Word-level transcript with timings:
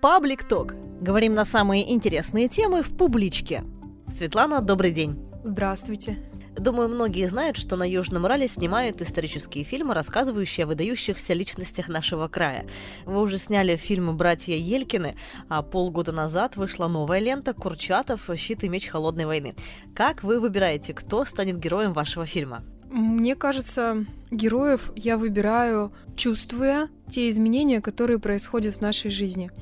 Паблик 0.00 0.44
Ток. 0.44 0.74
Говорим 1.02 1.34
на 1.34 1.44
самые 1.44 1.92
интересные 1.92 2.48
темы 2.48 2.82
в 2.82 2.96
публичке. 2.96 3.64
Светлана, 4.10 4.62
добрый 4.62 4.92
день. 4.92 5.18
Здравствуйте. 5.44 6.16
Думаю, 6.56 6.88
многие 6.88 7.28
знают, 7.28 7.58
что 7.58 7.76
на 7.76 7.82
Южном 7.82 8.24
Урале 8.24 8.48
снимают 8.48 9.02
исторические 9.02 9.62
фильмы, 9.64 9.92
рассказывающие 9.92 10.64
о 10.64 10.68
выдающихся 10.68 11.34
личностях 11.34 11.88
нашего 11.88 12.28
края. 12.28 12.66
Вы 13.04 13.20
уже 13.20 13.36
сняли 13.36 13.76
фильм 13.76 14.16
«Братья 14.16 14.56
Елькины», 14.56 15.18
а 15.50 15.60
полгода 15.60 16.12
назад 16.12 16.56
вышла 16.56 16.88
новая 16.88 17.18
лента 17.18 17.52
«Курчатов. 17.52 18.30
Щит 18.36 18.64
и 18.64 18.70
меч 18.70 18.88
холодной 18.88 19.26
войны». 19.26 19.54
Как 19.94 20.22
вы 20.22 20.40
выбираете, 20.40 20.94
кто 20.94 21.26
станет 21.26 21.58
героем 21.58 21.92
вашего 21.92 22.24
фильма? 22.24 22.64
Мне 22.90 23.36
кажется, 23.36 24.04
героев 24.32 24.90
я 24.96 25.16
выбираю, 25.16 25.92
чувствуя 26.16 26.88
те 27.08 27.30
изменения, 27.30 27.80
которые 27.80 28.18
происходят 28.18 28.76
в 28.76 28.80
нашей 28.80 29.12
жизни. 29.12 29.52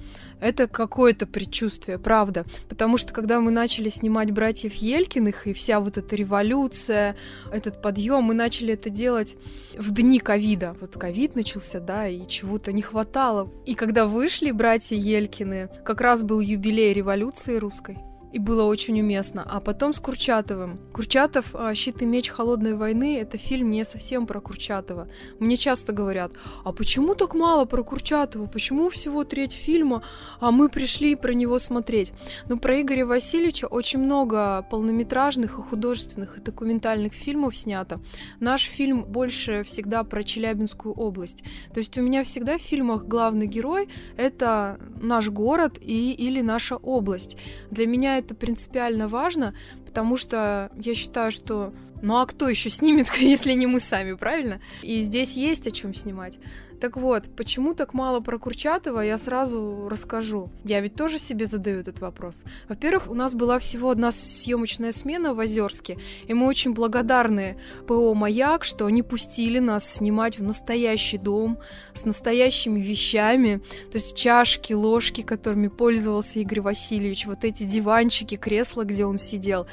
Это 0.40 0.66
какое-то 0.66 1.26
предчувствие, 1.26 1.98
правда. 1.98 2.46
Потому 2.70 2.96
что 2.96 3.12
когда 3.12 3.40
мы 3.40 3.50
начали 3.50 3.90
снимать 3.90 4.30
братьев 4.30 4.72
Елькиных 4.74 5.46
и 5.46 5.52
вся 5.52 5.80
вот 5.80 5.98
эта 5.98 6.16
революция, 6.16 7.16
этот 7.52 7.82
подъем, 7.82 8.22
мы 8.24 8.32
начали 8.32 8.72
это 8.72 8.88
делать 8.88 9.36
в 9.76 9.92
дни 9.92 10.20
ковида. 10.20 10.74
Вот 10.80 10.96
ковид 10.96 11.34
начался, 11.34 11.80
да, 11.80 12.08
и 12.08 12.26
чего-то 12.26 12.72
не 12.72 12.82
хватало. 12.82 13.52
И 13.66 13.74
когда 13.74 14.06
вышли 14.06 14.52
братья 14.52 14.96
Елькины, 14.96 15.68
как 15.84 16.00
раз 16.00 16.22
был 16.22 16.40
юбилей 16.40 16.94
революции 16.94 17.56
русской 17.56 17.98
и 18.32 18.38
было 18.38 18.64
очень 18.64 19.00
уместно. 19.00 19.46
А 19.48 19.60
потом 19.60 19.92
с 19.92 20.00
Курчатовым. 20.00 20.78
Курчатов 20.92 21.54
а, 21.54 21.74
«Щит 21.74 22.02
и 22.02 22.06
меч 22.06 22.28
холодной 22.28 22.74
войны»— 22.74 23.18
это 23.20 23.38
фильм 23.38 23.70
не 23.70 23.84
совсем 23.84 24.26
про 24.26 24.40
Курчатова. 24.40 25.08
Мне 25.38 25.56
часто 25.56 25.92
говорят, 25.92 26.32
а 26.64 26.72
почему 26.72 27.14
так 27.14 27.34
мало 27.34 27.64
про 27.64 27.82
Курчатова? 27.82 28.46
Почему 28.46 28.90
всего 28.90 29.24
треть 29.24 29.52
фильма, 29.52 30.02
а 30.40 30.50
мы 30.50 30.68
пришли 30.68 31.14
про 31.14 31.32
него 31.32 31.58
смотреть? 31.58 32.12
Ну, 32.48 32.58
про 32.58 32.80
Игоря 32.80 33.06
Васильевича 33.06 33.66
очень 33.66 34.00
много 34.00 34.66
полнометражных 34.70 35.58
и 35.58 35.62
художественных 35.62 36.38
и 36.38 36.40
документальных 36.40 37.14
фильмов 37.14 37.56
снято. 37.56 38.00
Наш 38.40 38.62
фильм 38.62 39.04
больше 39.04 39.62
всегда 39.64 40.04
про 40.04 40.22
Челябинскую 40.22 40.94
область. 40.94 41.42
То 41.72 41.78
есть 41.78 41.96
у 41.96 42.02
меня 42.02 42.24
всегда 42.24 42.58
в 42.58 42.62
фильмах 42.62 43.04
главный 43.04 43.46
герой— 43.46 43.88
это 44.16 44.78
наш 45.00 45.28
город 45.30 45.78
и, 45.80 46.12
или 46.12 46.40
наша 46.42 46.76
область. 46.76 47.36
Для 47.70 47.86
меня 47.86 48.17
это 48.18 48.34
принципиально 48.34 49.08
важно, 49.08 49.54
потому 49.84 50.16
что 50.16 50.70
я 50.76 50.94
считаю, 50.94 51.32
что 51.32 51.72
ну 52.02 52.18
а 52.18 52.26
кто 52.26 52.48
еще 52.48 52.70
снимет, 52.70 53.12
если 53.18 53.52
не 53.52 53.66
мы 53.66 53.80
сами, 53.80 54.14
правильно? 54.14 54.60
И 54.82 55.00
здесь 55.00 55.36
есть 55.36 55.66
о 55.66 55.70
чем 55.70 55.94
снимать. 55.94 56.38
Так 56.80 56.96
вот, 56.96 57.24
почему 57.36 57.74
так 57.74 57.92
мало 57.92 58.20
про 58.20 58.38
Курчатова, 58.38 59.00
я 59.00 59.18
сразу 59.18 59.88
расскажу. 59.90 60.50
Я 60.64 60.80
ведь 60.80 60.94
тоже 60.94 61.18
себе 61.18 61.46
задаю 61.46 61.80
этот 61.80 62.00
вопрос. 62.00 62.44
Во-первых, 62.68 63.10
у 63.10 63.14
нас 63.14 63.34
была 63.34 63.58
всего 63.58 63.90
одна 63.90 64.12
съемочная 64.12 64.92
смена 64.92 65.34
в 65.34 65.40
Озерске, 65.40 65.98
и 66.28 66.34
мы 66.34 66.46
очень 66.46 66.74
благодарны 66.74 67.58
ПО 67.88 68.14
«Маяк», 68.14 68.62
что 68.62 68.86
они 68.86 69.02
пустили 69.02 69.58
нас 69.58 69.92
снимать 69.92 70.38
в 70.38 70.44
настоящий 70.44 71.18
дом, 71.18 71.58
с 71.94 72.04
настоящими 72.04 72.80
вещами, 72.80 73.60
то 73.90 73.96
есть 73.96 74.16
чашки, 74.16 74.72
ложки, 74.72 75.22
которыми 75.22 75.66
пользовался 75.66 76.38
Игорь 76.38 76.60
Васильевич, 76.60 77.26
вот 77.26 77.44
эти 77.44 77.64
диванчики, 77.64 78.36
кресла, 78.36 78.84
где 78.84 79.04
он 79.04 79.18
сидел. 79.18 79.66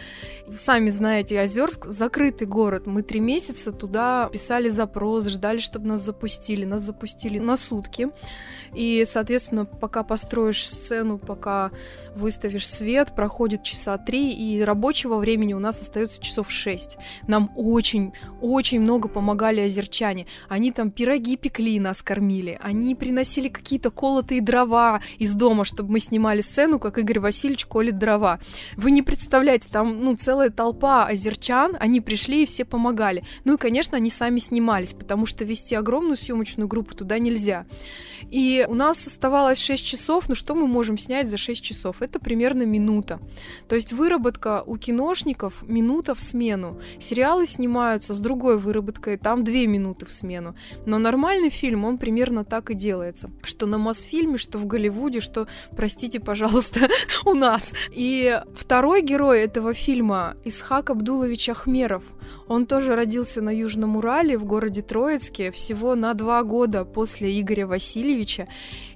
Сами 0.52 0.90
знаете, 0.90 1.40
Озерск— 1.40 1.86
закрытый 1.88 2.48
город. 2.48 2.88
Мы 2.88 3.04
три 3.04 3.20
месяца 3.20 3.72
туда 3.72 4.28
писали 4.34 4.70
запрос, 4.70 5.28
ждали, 5.28 5.60
чтобы 5.60 5.88
нас 5.88 6.02
запустили. 6.02 6.66
Нас 6.66 6.82
запустили 6.82 6.95
на 7.40 7.58
сутки. 7.58 8.10
И, 8.74 9.06
соответственно, 9.10 9.66
пока 9.66 10.04
построишь 10.04 10.68
сцену, 10.68 11.18
пока 11.18 11.72
выставишь 12.16 12.68
свет, 12.68 13.14
проходит 13.16 13.64
часа 13.64 13.98
три, 13.98 14.34
и 14.34 14.62
рабочего 14.62 15.18
времени 15.18 15.54
у 15.54 15.60
нас 15.60 15.82
остается 15.82 16.22
часов 16.22 16.52
шесть. 16.52 16.98
Нам 17.28 17.52
очень, 17.56 18.14
очень 18.42 18.82
много 18.82 19.08
помогали 19.08 19.62
озерчане. 19.62 20.28
Они 20.50 20.72
там 20.72 20.92
пироги 20.92 21.38
пекли, 21.38 21.80
нас 21.80 22.02
кормили. 22.02 22.60
Они 22.62 22.96
приносили 22.96 23.48
какие-то 23.48 23.92
колотые 23.92 24.42
дрова 24.42 25.02
из 25.18 25.34
дома, 25.34 25.64
чтобы 25.64 25.94
мы 25.94 26.00
снимали 26.00 26.42
сцену, 26.42 26.80
как 26.80 26.98
Игорь 26.98 27.20
Васильевич 27.20 27.66
колет 27.66 27.98
дрова. 27.98 28.40
Вы 28.76 28.92
не 28.92 29.02
представляете, 29.02 29.68
там, 29.72 30.02
ну, 30.02 30.16
целая 30.16 30.50
толпа 30.50 31.06
озерчан, 31.06 31.78
они 31.80 32.02
пришли 32.02 32.44
и 32.44 32.46
все 32.46 32.66
помогали. 32.66 33.24
Ну 33.46 33.56
и, 33.56 33.58
конечно, 33.58 33.98
они 33.98 34.10
сами 34.10 34.40
снимались, 34.40 34.94
потому 34.94 35.26
что 35.26 35.44
вести 35.44 35.76
огромную 35.76 36.18
съемочную 36.18 36.68
группу 36.68 36.85
туда 36.94 37.20
нельзя. 37.20 37.66
И 38.32 38.66
у 38.68 38.74
нас 38.74 39.06
оставалось 39.08 39.60
6 39.60 39.86
часов, 39.86 40.30
ну 40.30 40.36
что 40.36 40.56
мы 40.56 40.68
можем 40.68 40.98
снять 40.98 41.30
за 41.30 41.38
6 41.38 41.64
часов? 41.64 42.02
Это 42.02 42.20
примерно 42.20 42.64
минута. 42.64 43.20
То 43.68 43.76
есть 43.76 43.94
выработка 43.94 44.64
у 44.66 44.78
киношников 44.78 45.64
минута 45.68 46.16
в 46.16 46.22
смену. 46.22 46.80
Сериалы 47.00 47.46
снимаются 47.46 48.14
с 48.14 48.20
другой 48.20 48.58
выработкой, 48.58 49.18
там 49.18 49.44
2 49.44 49.54
минуты 49.66 50.06
в 50.06 50.12
смену. 50.12 50.56
Но 50.86 50.98
нормальный 50.98 51.50
фильм, 51.50 51.86
он 51.86 51.98
примерно 51.98 52.44
так 52.46 52.70
и 52.70 52.74
делается. 52.74 53.30
Что 53.44 53.66
на 53.66 53.78
Мосфильме, 53.78 54.38
что 54.38 54.58
в 54.58 54.66
Голливуде, 54.66 55.20
что, 55.20 55.48
простите, 55.76 56.20
пожалуйста, 56.20 56.88
у 57.26 57.34
нас. 57.34 57.70
И 57.92 58.42
второй 58.56 59.02
герой 59.02 59.42
этого 59.42 59.74
фильма 59.74 60.36
Исхак 60.44 60.90
Абдулович 60.90 61.50
Ахмеров. 61.50 62.04
Он 62.48 62.66
тоже 62.66 62.96
родился 62.96 63.42
на 63.42 63.56
Южном 63.56 63.98
Урале, 63.98 64.38
в 64.38 64.46
городе 64.46 64.82
Троицке, 64.82 65.52
всего 65.52 65.96
на 65.96 66.14
два 66.14 66.44
года 66.44 66.75
после 66.84 67.40
Игоря 67.40 67.68
Васильевича. 67.68 68.48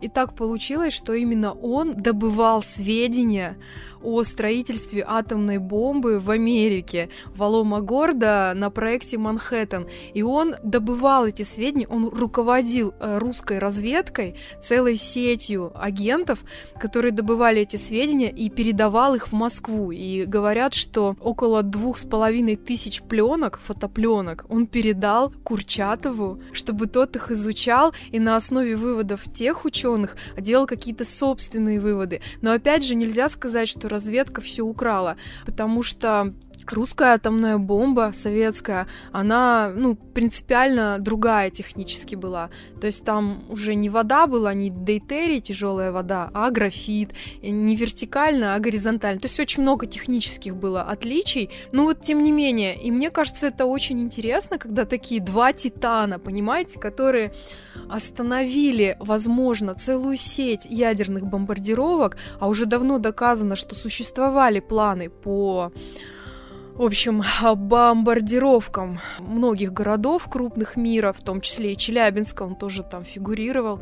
И 0.01 0.09
так 0.09 0.35
получилось, 0.35 0.93
что 0.93 1.13
именно 1.13 1.53
он 1.53 1.93
добывал 1.93 2.61
сведения 2.63 3.57
о 4.03 4.23
строительстве 4.23 5.03
атомной 5.05 5.57
бомбы 5.57 6.19
в 6.19 6.29
Америке, 6.29 7.09
в 7.35 7.43
Аломагорда 7.43 8.53
на 8.55 8.69
проекте 8.69 9.17
Манхэттен. 9.17 9.87
И 10.13 10.23
он 10.23 10.55
добывал 10.63 11.25
эти 11.25 11.43
сведения, 11.43 11.87
он 11.87 12.09
руководил 12.09 12.93
э, 12.99 13.17
русской 13.17 13.59
разведкой, 13.59 14.35
целой 14.61 14.95
сетью 14.95 15.71
агентов, 15.75 16.43
которые 16.79 17.11
добывали 17.11 17.61
эти 17.61 17.75
сведения 17.75 18.31
и 18.31 18.49
передавал 18.49 19.15
их 19.15 19.27
в 19.27 19.33
Москву. 19.33 19.91
И 19.91 20.25
говорят, 20.25 20.73
что 20.73 21.15
около 21.19 21.63
двух 21.63 21.97
с 21.97 22.05
половиной 22.05 22.55
тысяч 22.55 23.01
пленок, 23.01 23.59
фотопленок, 23.61 24.45
он 24.49 24.67
передал 24.67 25.31
Курчатову, 25.43 26.39
чтобы 26.53 26.87
тот 26.87 27.15
их 27.15 27.31
изучал 27.31 27.68
и 28.11 28.19
на 28.19 28.35
основе 28.35 28.75
выводов 28.75 29.31
тех 29.31 29.65
ученых 29.65 30.15
делал 30.37 30.65
какие-то 30.65 31.05
собственные 31.05 31.79
выводы. 31.79 32.21
Но 32.41 32.51
опять 32.51 32.85
же, 32.85 32.95
нельзя 32.95 33.29
сказать, 33.29 33.69
что 33.69 33.89
разведка 33.89 34.41
все 34.41 34.63
украла, 34.63 35.17
потому 35.45 35.83
что 35.83 36.33
русская 36.71 37.13
атомная 37.13 37.57
бомба 37.57 38.11
советская, 38.13 38.87
она, 39.11 39.71
ну, 39.75 39.95
принципиально 39.95 40.97
другая 40.99 41.49
технически 41.49 42.15
была. 42.15 42.49
То 42.79 42.87
есть 42.87 43.03
там 43.03 43.43
уже 43.49 43.75
не 43.75 43.89
вода 43.89 44.27
была, 44.27 44.53
не 44.53 44.69
дейтерий, 44.69 45.41
тяжелая 45.41 45.91
вода, 45.91 46.29
а 46.33 46.49
графит. 46.51 47.13
Не 47.41 47.75
вертикально, 47.75 48.55
а 48.55 48.59
горизонтально. 48.59 49.19
То 49.19 49.27
есть 49.27 49.39
очень 49.39 49.63
много 49.63 49.85
технических 49.87 50.55
было 50.55 50.81
отличий. 50.81 51.49
Но 51.71 51.83
вот 51.83 52.01
тем 52.01 52.23
не 52.23 52.31
менее, 52.31 52.75
и 52.75 52.91
мне 52.91 53.09
кажется, 53.09 53.47
это 53.47 53.65
очень 53.65 53.99
интересно, 53.99 54.57
когда 54.57 54.85
такие 54.85 55.21
два 55.21 55.53
титана, 55.53 56.19
понимаете, 56.19 56.79
которые 56.79 57.33
остановили, 57.89 58.97
возможно, 58.99 59.75
целую 59.75 60.17
сеть 60.17 60.65
ядерных 60.65 61.25
бомбардировок, 61.25 62.17
а 62.39 62.47
уже 62.47 62.65
давно 62.65 62.97
доказано, 62.99 63.55
что 63.55 63.75
существовали 63.75 64.59
планы 64.59 65.09
по 65.09 65.71
в 66.79 66.81
общем, 66.81 67.23
бомбардировкам 67.41 69.01
многих 69.19 69.73
городов 69.73 70.29
крупных 70.29 70.77
мира, 70.77 71.11
в 71.11 71.19
том 71.19 71.41
числе 71.41 71.73
и 71.73 71.75
Челябинска, 71.77 72.43
он 72.43 72.55
тоже 72.55 72.83
там 72.83 73.03
фигурировал. 73.03 73.81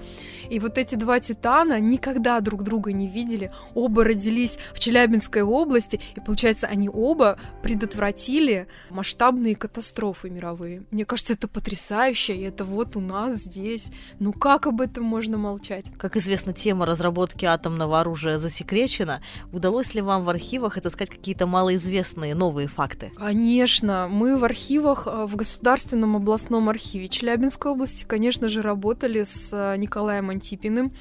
И 0.49 0.57
вот 0.57 0.79
эти 0.79 0.95
два 0.95 1.19
титана 1.19 1.79
никогда 1.79 2.39
друг 2.39 2.63
друга 2.63 2.91
не 2.93 3.07
видели, 3.07 3.51
оба 3.75 4.03
родились 4.03 4.57
в 4.73 4.79
Челябинской 4.79 5.43
области, 5.43 6.01
и 6.15 6.19
получается, 6.19 6.65
они 6.65 6.89
оба 6.89 7.37
предотвратили 7.61 8.67
масштабные 8.89 9.55
катастрофы 9.55 10.31
мировые. 10.31 10.81
Мне 10.89 11.05
кажется, 11.05 11.33
это 11.33 11.47
потрясающе, 11.47 12.35
и 12.35 12.41
это 12.41 12.65
вот 12.65 12.95
у 12.95 12.99
нас 12.99 13.35
здесь. 13.35 13.91
Ну 14.17 14.33
как 14.33 14.65
об 14.65 14.81
этом 14.81 15.03
можно 15.03 15.37
молчать? 15.37 15.91
Как 15.99 16.17
известно, 16.17 16.51
тема 16.51 16.87
разработки 16.87 17.45
атомного 17.45 17.99
оружия 17.99 18.39
засекречена. 18.39 19.21
Удалось 19.51 19.93
ли 19.93 20.01
вам 20.01 20.23
в 20.23 20.29
архивах 20.29 20.77
отыскать 20.77 21.11
какие-то 21.11 21.45
малоизвестные 21.45 22.33
новые 22.33 22.67
факты? 22.67 22.86
Факты? 22.87 23.11
Конечно, 23.15 24.07
мы 24.09 24.37
в 24.37 24.43
архивах, 24.43 25.07
э, 25.07 25.25
в 25.25 25.35
Государственном 25.35 26.15
областном 26.15 26.69
архиве 26.69 27.07
Челябинской 27.07 27.71
области, 27.71 28.05
конечно 28.05 28.49
же, 28.49 28.61
работали 28.61 29.23
с 29.23 29.53
э, 29.53 29.77
Николаем 29.77 30.29
Антипиным. 30.29 30.91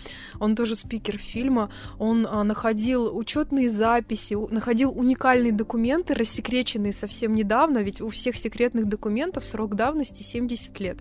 Он 0.41 0.56
тоже 0.56 0.77
спикер 0.77 1.19
фильма. 1.19 1.71
Он 1.99 2.27
э, 2.27 2.43
находил 2.43 3.17
учетные 3.17 3.69
записи, 3.69 4.37
находил 4.53 4.93
уникальные 4.97 5.53
документы, 5.53 6.15
рассекреченные 6.15 6.93
совсем 6.93 7.35
недавно, 7.35 7.79
ведь 7.79 8.00
у 8.00 8.09
всех 8.09 8.37
секретных 8.37 8.87
документов 8.87 9.44
срок 9.44 9.75
давности 9.75 10.23
70 10.23 10.81
лет 10.81 10.99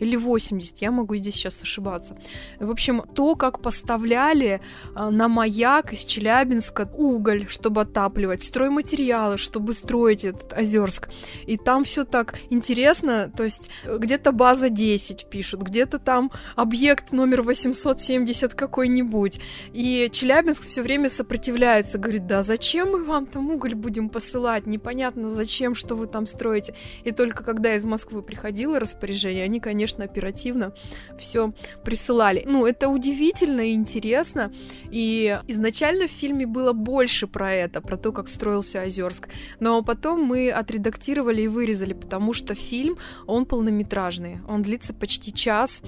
или 0.00 0.16
80, 0.16 0.82
я 0.82 0.90
могу 0.90 1.16
здесь 1.16 1.34
сейчас 1.34 1.62
ошибаться. 1.62 2.16
В 2.60 2.70
общем, 2.70 3.02
то, 3.14 3.34
как 3.34 3.60
поставляли 3.60 4.60
на 4.94 5.28
маяк 5.28 5.92
из 5.92 6.04
Челябинска 6.04 6.88
уголь, 6.96 7.46
чтобы 7.48 7.80
отапливать, 7.80 8.42
стройматериалы, 8.42 9.36
чтобы 9.38 9.72
строить 9.72 10.25
этот 10.26 10.52
Озерск. 10.52 11.08
И 11.46 11.56
там 11.56 11.84
все 11.84 12.04
так 12.04 12.34
интересно, 12.50 13.32
то 13.34 13.44
есть 13.44 13.70
где-то 13.86 14.32
база 14.32 14.68
10 14.68 15.26
пишут, 15.30 15.62
где-то 15.62 15.98
там 15.98 16.30
объект 16.54 17.12
номер 17.12 17.42
870 17.42 18.54
какой-нибудь. 18.54 19.40
И 19.72 20.08
Челябинск 20.12 20.62
все 20.62 20.82
время 20.82 21.08
сопротивляется, 21.08 21.98
говорит, 21.98 22.26
да 22.26 22.42
зачем 22.42 22.92
мы 22.92 23.04
вам 23.04 23.26
там 23.26 23.50
уголь 23.50 23.74
будем 23.74 24.08
посылать, 24.08 24.66
непонятно 24.66 25.28
зачем, 25.28 25.74
что 25.74 25.94
вы 25.94 26.06
там 26.06 26.26
строите. 26.26 26.74
И 27.04 27.10
только 27.12 27.44
когда 27.44 27.74
из 27.74 27.84
Москвы 27.84 28.22
приходило 28.22 28.78
распоряжение, 28.80 29.44
они, 29.44 29.60
конечно, 29.60 30.04
оперативно 30.04 30.72
все 31.18 31.52
присылали. 31.84 32.44
Ну, 32.46 32.66
это 32.66 32.88
удивительно 32.88 33.60
и 33.60 33.72
интересно. 33.74 34.52
И 34.90 35.38
изначально 35.48 36.06
в 36.06 36.10
фильме 36.10 36.46
было 36.46 36.72
больше 36.72 37.26
про 37.26 37.52
это, 37.52 37.80
про 37.80 37.96
то, 37.96 38.12
как 38.12 38.28
строился 38.28 38.82
Озерск. 38.82 39.28
Но 39.60 39.82
потом 39.82 40.05
мы 40.14 40.50
отредактировали 40.50 41.42
и 41.42 41.48
вырезали, 41.48 41.94
потому 41.94 42.32
что 42.32 42.54
фильм, 42.54 42.98
он 43.26 43.46
полнометражный. 43.46 44.38
Он 44.48 44.62
длится 44.62 44.94
почти 44.94 45.32
час. 45.32 45.82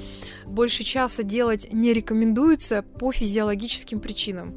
Больше 0.47 0.83
часа 0.83 1.23
делать 1.23 1.73
не 1.73 1.93
рекомендуется 1.93 2.83
по 2.83 3.13
физиологическим 3.13 4.01
причинам 4.01 4.55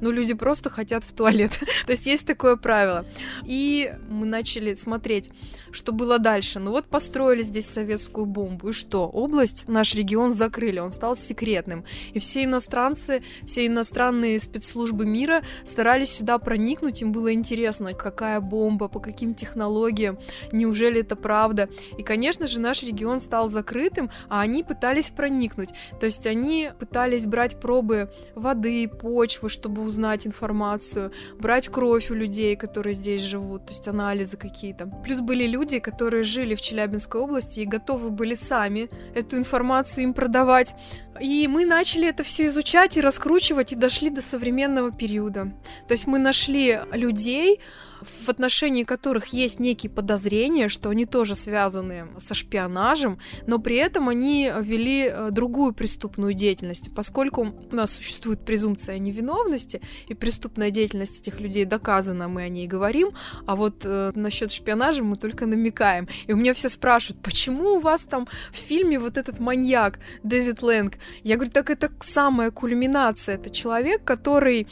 но 0.00 0.10
люди 0.10 0.34
просто 0.34 0.68
хотят 0.68 1.02
в 1.02 1.12
туалет. 1.12 1.58
То 1.86 1.92
есть 1.92 2.06
есть 2.06 2.26
такое 2.26 2.56
правило. 2.56 3.06
И 3.46 3.92
мы 4.08 4.26
начали 4.26 4.74
смотреть, 4.74 5.30
что 5.74 5.92
было 5.92 6.18
дальше. 6.18 6.60
Ну 6.60 6.70
вот 6.70 6.86
построили 6.86 7.42
здесь 7.42 7.66
советскую 7.66 8.26
бомбу. 8.26 8.68
И 8.68 8.72
что? 8.72 9.08
Область, 9.08 9.68
наш 9.68 9.94
регион 9.94 10.30
закрыли, 10.30 10.78
он 10.78 10.90
стал 10.90 11.16
секретным. 11.16 11.84
И 12.12 12.18
все 12.20 12.44
иностранцы, 12.44 13.22
все 13.44 13.66
иностранные 13.66 14.38
спецслужбы 14.38 15.04
мира 15.04 15.42
старались 15.64 16.10
сюда 16.10 16.38
проникнуть, 16.38 17.02
им 17.02 17.12
было 17.12 17.32
интересно, 17.32 17.92
какая 17.92 18.40
бомба, 18.40 18.88
по 18.88 19.00
каким 19.00 19.34
технологиям, 19.34 20.18
неужели 20.52 21.00
это 21.00 21.16
правда. 21.16 21.68
И, 21.98 22.02
конечно 22.02 22.46
же, 22.46 22.60
наш 22.60 22.82
регион 22.82 23.18
стал 23.18 23.48
закрытым, 23.48 24.10
а 24.28 24.40
они 24.40 24.62
пытались 24.62 25.10
проникнуть. 25.10 25.70
То 25.98 26.06
есть 26.06 26.26
они 26.26 26.70
пытались 26.78 27.26
брать 27.26 27.58
пробы 27.60 28.10
воды, 28.34 28.88
почвы, 28.88 29.48
чтобы 29.48 29.82
узнать 29.82 30.26
информацию, 30.26 31.12
брать 31.38 31.68
кровь 31.68 32.10
у 32.10 32.14
людей, 32.14 32.54
которые 32.56 32.94
здесь 32.94 33.22
живут, 33.22 33.66
то 33.66 33.72
есть 33.72 33.88
анализы 33.88 34.36
какие-то. 34.36 34.86
Плюс 35.02 35.20
были 35.20 35.46
люди, 35.46 35.63
которые 35.80 36.24
жили 36.24 36.54
в 36.54 36.60
Челябинской 36.60 37.20
области 37.20 37.60
и 37.60 37.64
готовы 37.64 38.10
были 38.10 38.34
сами 38.34 38.88
эту 39.14 39.36
информацию 39.36 40.04
им 40.04 40.14
продавать. 40.14 40.74
И 41.20 41.46
мы 41.48 41.64
начали 41.64 42.08
это 42.08 42.22
все 42.22 42.46
изучать 42.46 42.96
и 42.96 43.00
раскручивать 43.00 43.72
и 43.72 43.76
дошли 43.76 44.10
до 44.10 44.22
современного 44.22 44.90
периода. 44.90 45.52
То 45.88 45.92
есть 45.92 46.06
мы 46.06 46.18
нашли 46.18 46.80
людей, 46.92 47.60
в 48.04 48.28
отношении 48.28 48.84
которых 48.84 49.28
есть 49.28 49.60
некие 49.60 49.90
подозрения, 49.90 50.68
что 50.68 50.90
они 50.90 51.06
тоже 51.06 51.34
связаны 51.34 52.08
со 52.18 52.34
шпионажем, 52.34 53.18
но 53.46 53.58
при 53.58 53.76
этом 53.76 54.08
они 54.08 54.50
вели 54.60 55.08
э, 55.08 55.28
другую 55.30 55.74
преступную 55.74 56.34
деятельность, 56.34 56.94
поскольку 56.94 57.54
у 57.70 57.74
нас 57.74 57.92
существует 57.92 58.44
презумпция 58.44 58.98
невиновности, 58.98 59.80
и 60.08 60.14
преступная 60.14 60.70
деятельность 60.70 61.20
этих 61.20 61.40
людей 61.40 61.64
доказана, 61.64 62.28
мы 62.28 62.42
о 62.42 62.48
ней 62.48 62.66
говорим, 62.66 63.10
а 63.46 63.56
вот 63.56 63.82
э, 63.84 64.12
насчет 64.14 64.50
шпионажа 64.50 65.02
мы 65.02 65.16
только 65.16 65.46
намекаем. 65.46 66.08
И 66.26 66.32
у 66.32 66.36
меня 66.36 66.54
все 66.54 66.68
спрашивают, 66.68 67.22
почему 67.22 67.76
у 67.76 67.80
вас 67.80 68.02
там 68.02 68.26
в 68.52 68.56
фильме 68.56 68.98
вот 68.98 69.16
этот 69.16 69.40
маньяк 69.40 69.98
Дэвид 70.22 70.62
Лэнг? 70.62 70.94
Я 71.22 71.36
говорю, 71.36 71.50
так 71.50 71.70
это 71.70 71.90
самая 72.00 72.50
кульминация, 72.50 73.36
это 73.36 73.50
человек, 73.50 74.04
который, 74.04 74.66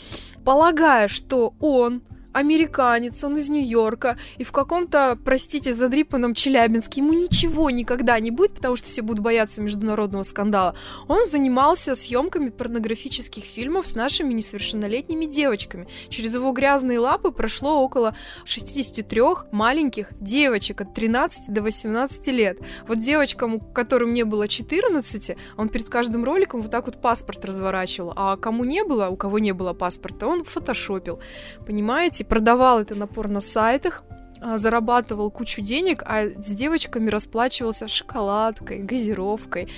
полагая, 0.45 1.09
что 1.09 1.55
он 1.61 2.03
американец, 2.33 3.23
он 3.25 3.37
из 3.37 3.49
Нью-Йорка, 3.49 4.19
и 4.39 4.45
в 4.45 4.53
каком-то, 4.53 5.19
простите, 5.25 5.73
задрипанном 5.75 6.35
Челябинске 6.35 7.01
ему 7.01 7.13
ничего 7.13 7.71
никогда 7.71 8.19
не 8.21 8.31
будет, 8.31 8.55
потому 8.55 8.77
что 8.77 8.89
все 8.89 9.03
будут 9.03 9.23
бояться 9.23 9.61
международного 9.61 10.23
скандала. 10.23 10.75
Он 11.09 11.27
занимался 11.27 11.95
съемками 11.95 12.51
порнографических 12.51 13.45
фильмов 13.45 13.87
с 13.87 13.95
нашими 13.95 14.33
несовершеннолетними 14.33 15.27
девочками. 15.27 15.89
Через 16.09 16.35
его 16.35 16.53
грязные 16.53 16.99
лапы 16.99 17.31
прошло 17.31 17.83
около 17.83 18.17
63 18.45 19.23
маленьких 19.51 20.09
девочек 20.21 20.81
от 20.81 20.95
13 20.95 21.53
до 21.53 21.63
18 21.63 22.27
лет. 22.29 22.59
Вот 22.89 22.99
девочкам, 22.99 23.61
которым 23.61 24.15
не 24.15 24.25
было 24.25 24.49
14, 24.49 25.37
он 25.57 25.69
перед 25.69 25.89
каждым 25.89 26.25
роликом 26.25 26.61
вот 26.63 26.71
так 26.71 26.87
вот 26.87 27.01
паспорт 27.01 27.45
разворачивал, 27.45 28.13
а 28.17 28.37
кому 28.37 28.65
не 28.65 28.85
было, 28.85 29.09
у 29.09 29.17
кого 29.17 29.39
не 29.39 29.53
было 29.53 29.73
паспорта, 29.73 30.27
он 30.27 30.45
фотошопил. 30.45 31.21
Понимаете? 31.67 32.22
Сети, 32.23 32.29
продавал 32.29 32.81
это 32.81 32.95
на 32.95 33.07
сайтах, 33.41 34.05
а, 34.41 34.59
зарабатывал 34.59 35.31
кучу 35.31 35.63
денег, 35.63 36.03
а 36.07 36.29
с 36.29 36.55
девочками 36.55 37.11
расплачивался 37.11 37.89
шоколадкой, 37.89 38.83
газировкой. 38.83 39.69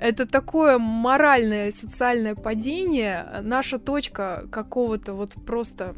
Это 0.00 0.26
такое 0.26 0.78
моральное 0.78 1.70
социальное 1.70 2.34
падение, 2.34 3.40
наша 3.42 3.78
точка 3.78 4.44
какого-то 4.50 5.14
вот 5.14 5.34
просто 5.46 5.94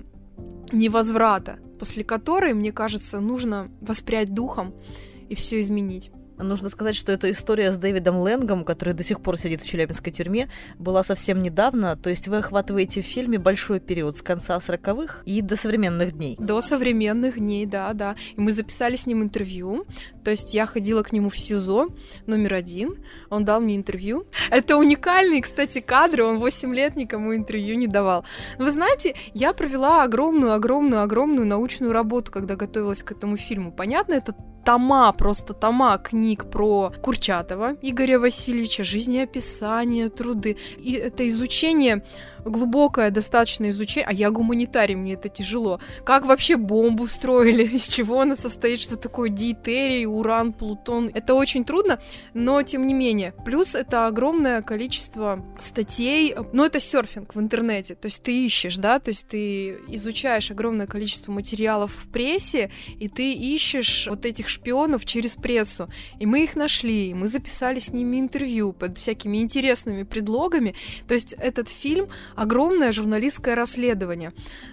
невозврата, 0.73 1.59
после 1.79 2.05
которой, 2.05 2.55
мне 2.55 2.73
кажется, 2.73 3.21
нужно 3.21 3.69
воспрять 3.81 4.35
духом 4.35 4.73
и 5.31 5.35
все 5.35 5.59
изменить. 5.61 6.11
Нужно 6.43 6.69
сказать, 6.69 6.97
что 6.97 7.13
эта 7.13 7.31
история 7.31 7.73
с 7.73 7.79
Дэвидом 7.79 8.19
Лэнгом, 8.19 8.65
который 8.65 8.95
до 8.95 9.03
сих 9.03 9.21
пор 9.21 9.37
сидит 9.37 9.63
в 9.63 9.67
Челябинской 9.67 10.13
тюрьме, 10.13 10.49
была 10.79 11.03
совсем 11.03 11.43
недавно. 11.43 11.97
То 11.97 12.11
есть 12.11 12.29
вы 12.29 12.39
охватываете 12.39 13.03
в 13.03 13.05
фильме 13.05 13.39
большой 13.39 13.81
период 13.81 14.17
с 14.17 14.23
конца 14.23 14.57
40-х 14.57 15.23
и 15.25 15.43
до 15.43 15.57
современных 15.57 16.13
дней. 16.13 16.37
До 16.39 16.61
современных 16.61 17.39
дней, 17.39 17.67
да, 17.67 17.93
да. 17.93 18.17
И 18.37 18.41
мы 18.41 18.53
записали 18.53 18.97
с 18.97 19.07
ним 19.07 19.23
интервью. 19.23 19.85
То 20.25 20.31
есть 20.31 20.55
я 20.55 20.67
ходила 20.67 21.03
к 21.03 21.13
нему 21.13 21.29
в 21.29 21.39
СИЗО 21.39 21.89
номер 22.27 22.55
один. 22.55 22.95
Он 23.29 23.45
дал 23.45 23.61
мне 23.61 23.77
интервью. 23.77 24.27
Это 24.51 24.77
уникальные, 24.77 25.43
кстати, 25.43 25.81
кадры. 25.81 26.25
Он 26.25 26.39
8 26.39 26.75
лет 26.75 26.97
никому 26.97 27.35
интервью 27.35 27.77
не 27.77 27.87
давал. 27.87 28.25
Вы 28.59 28.71
знаете, 28.71 29.15
я 29.35 29.53
провела 29.53 30.03
огромную, 30.03 30.53
огромную, 30.53 31.03
огромную 31.03 31.47
научную 31.47 31.93
работу, 31.93 32.33
когда 32.33 32.57
готовилась 32.57 33.03
к 33.03 33.13
этому 33.13 33.37
фильму. 33.37 33.73
Понятно, 33.73 34.15
это 34.15 34.35
тома, 34.65 35.13
просто 35.13 35.55
тома 35.55 35.99
книг 35.99 36.51
про 36.51 36.93
Курчатова 37.03 37.77
Игоря 37.83 38.19
Васильевича, 38.19 38.85
жизнеописание, 38.85 40.09
труды. 40.09 40.57
И 40.79 40.93
это 40.93 41.27
изучение 41.29 42.03
глубокое 42.45 43.11
достаточно 43.11 43.71
изучение, 43.71 44.07
а 44.09 44.13
я 44.13 44.31
гуманитарий, 44.31 44.95
мне 44.95 45.15
это 45.15 45.29
тяжело. 45.29 45.81
Как 46.05 46.27
вообще 46.27 46.57
бомбу 46.57 47.07
строили, 47.07 47.65
из 47.77 47.89
чего 47.89 48.21
она 48.21 48.37
состоит, 48.37 48.81
что 48.81 48.97
такое 48.97 49.31
дитерий, 49.31 50.07
уран, 50.07 50.53
плутон. 50.53 51.11
Это 51.15 51.35
очень 51.35 51.65
трудно, 51.65 52.01
но 52.35 52.63
тем 52.63 52.87
не 52.87 52.95
менее. 52.95 53.35
Плюс 53.45 53.75
это 53.75 54.07
огромное 54.07 54.63
количество 54.63 55.45
статей, 55.59 56.35
ну 56.53 56.65
это 56.65 56.81
серфинг 56.81 57.35
в 57.35 57.41
интернете, 57.41 57.95
то 57.95 58.07
есть 58.07 58.23
ты 58.23 58.45
ищешь, 58.47 58.77
да, 58.77 58.99
то 58.99 59.11
есть 59.11 59.29
ты 59.29 59.79
изучаешь 59.89 60.51
огромное 60.51 60.87
количество 60.87 61.33
материалов 61.33 61.93
в 61.93 62.11
прессе, 62.11 62.71
и 62.99 63.09
ты 63.09 63.33
ищешь 63.33 64.07
вот 64.09 64.25
этих 64.27 64.49
шпионов 64.49 65.05
через 65.05 65.37
прессу. 65.37 65.89
И 66.19 66.27
мы 66.27 66.45
их 66.45 66.57
нашли, 66.57 67.15
мы 67.15 67.29
записали 67.29 67.79
с 67.79 67.93
ними 67.93 68.19
интервью 68.19 68.73
под 68.73 68.99
всякими 68.99 69.39
интересными 69.39 70.03
предлогами. 70.03 70.75
То 71.07 71.15
есть 71.15 71.35
этот 71.35 71.69
фильм 71.69 72.09
огромное 72.37 72.93
журналистское 72.93 73.55
расследование. 73.55 74.33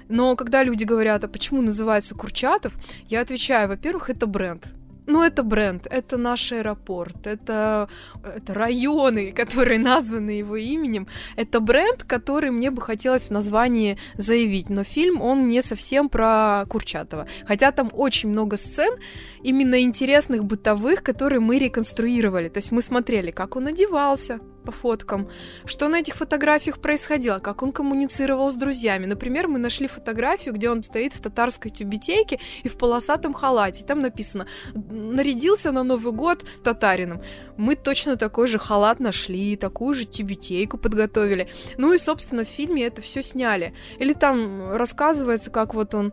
Но 0.09 0.35
когда 0.35 0.63
люди 0.63 0.83
говорят, 0.83 1.23
а 1.23 1.27
почему 1.27 1.61
называется 1.61 2.15
Курчатов, 2.15 2.73
я 3.07 3.21
отвечаю, 3.21 3.67
во-первых, 3.67 4.09
это 4.09 4.27
бренд. 4.27 4.67
Ну, 5.07 5.23
это 5.23 5.41
бренд, 5.41 5.87
это 5.89 6.17
наш 6.17 6.51
аэропорт, 6.51 7.27
это, 7.27 7.87
это 8.23 8.53
районы, 8.53 9.31
которые 9.35 9.79
названы 9.79 10.31
его 10.31 10.57
именем. 10.57 11.07
Это 11.37 11.61
бренд, 11.61 12.03
который 12.03 12.51
мне 12.51 12.71
бы 12.71 12.81
хотелось 12.81 13.27
в 13.27 13.31
названии 13.31 13.97
заявить. 14.17 14.69
Но 14.69 14.83
фильм, 14.83 15.21
он 15.21 15.47
не 15.47 15.61
совсем 15.61 16.09
про 16.09 16.65
Курчатова. 16.67 17.25
Хотя 17.47 17.71
там 17.71 17.89
очень 17.93 18.29
много 18.29 18.57
сцен 18.57 18.95
именно 19.41 19.81
интересных, 19.81 20.43
бытовых, 20.43 21.03
которые 21.03 21.39
мы 21.39 21.57
реконструировали. 21.57 22.49
То 22.49 22.57
есть 22.57 22.73
мы 22.73 22.81
смотрели, 22.81 23.31
как 23.31 23.55
он 23.55 23.67
одевался, 23.67 24.41
по 24.67 24.71
фоткам, 24.74 25.29
что 25.65 25.88
на 25.88 26.00
этих 26.00 26.15
фотографиях 26.15 26.79
происходило, 26.79 27.39
как 27.39 27.63
он 27.63 27.71
коммуницировал 27.71 28.51
с 28.51 28.55
друзьями. 28.55 29.05
Например, 29.05 29.47
мы 29.47 29.59
нашли 29.59 29.88
фотографию, 29.88 30.53
где 30.53 30.69
он 30.69 30.83
стоит 30.83 31.13
в 31.13 31.21
татарской 31.21 31.71
тюбетейке 31.71 32.39
и 32.63 32.67
в 32.67 32.77
полосатом 32.77 33.33
халате. 33.33 33.86
Там 33.86 34.00
написано 34.00 34.45
«Нарядился 34.74 35.71
на 35.71 35.83
Новый 35.83 36.12
год 36.12 36.43
татарином». 36.65 37.21
Мы 37.55 37.75
точно 37.75 38.17
такой 38.17 38.47
же 38.47 38.59
халат 38.59 39.00
нашли, 39.00 39.55
такую 39.55 39.93
же 39.93 40.05
тюбетейку 40.05 40.77
подготовили. 40.77 41.47
Ну 41.77 41.93
и, 41.93 41.97
собственно, 41.97 42.43
в 42.43 42.50
фильме 42.50 42.83
это 42.88 43.01
все 43.01 43.24
сняли. 43.24 43.74
Или 44.00 44.13
там 44.13 44.74
рассказывается, 44.74 45.50
как 45.50 45.75
вот 45.75 45.95
он 45.95 46.12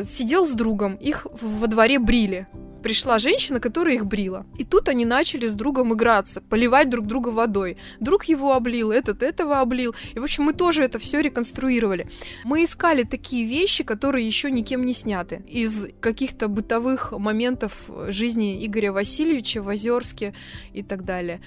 сидел 0.00 0.44
с 0.44 0.52
другом, 0.52 0.94
их 0.94 1.26
во 1.42 1.66
дворе 1.66 1.98
брили 1.98 2.46
пришла 2.86 3.18
женщина, 3.18 3.58
которая 3.58 3.96
их 3.96 4.06
брила. 4.06 4.46
И 4.58 4.64
тут 4.64 4.88
они 4.88 5.04
начали 5.04 5.48
с 5.48 5.54
другом 5.54 5.92
играться, 5.92 6.40
поливать 6.40 6.88
друг 6.88 7.08
друга 7.08 7.30
водой. 7.30 7.78
Друг 7.98 8.26
его 8.26 8.52
облил, 8.52 8.92
этот 8.92 9.24
этого 9.24 9.60
облил. 9.60 9.92
И, 10.14 10.20
в 10.20 10.22
общем, 10.22 10.44
мы 10.44 10.52
тоже 10.52 10.84
это 10.84 11.00
все 11.00 11.20
реконструировали. 11.20 12.06
Мы 12.44 12.62
искали 12.62 13.02
такие 13.02 13.44
вещи, 13.44 13.82
которые 13.82 14.24
еще 14.24 14.52
никем 14.52 14.86
не 14.86 14.92
сняты. 14.92 15.42
Из 15.48 15.88
каких-то 15.98 16.46
бытовых 16.46 17.10
моментов 17.10 17.72
жизни 18.06 18.64
Игоря 18.64 18.92
Васильевича 18.92 19.62
в 19.62 19.68
Озерске 19.68 20.32
и 20.72 20.84
так 20.84 21.04
далее. 21.04 21.40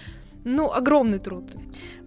Ну, 0.45 0.71
огромный 0.71 1.19
труд. 1.19 1.53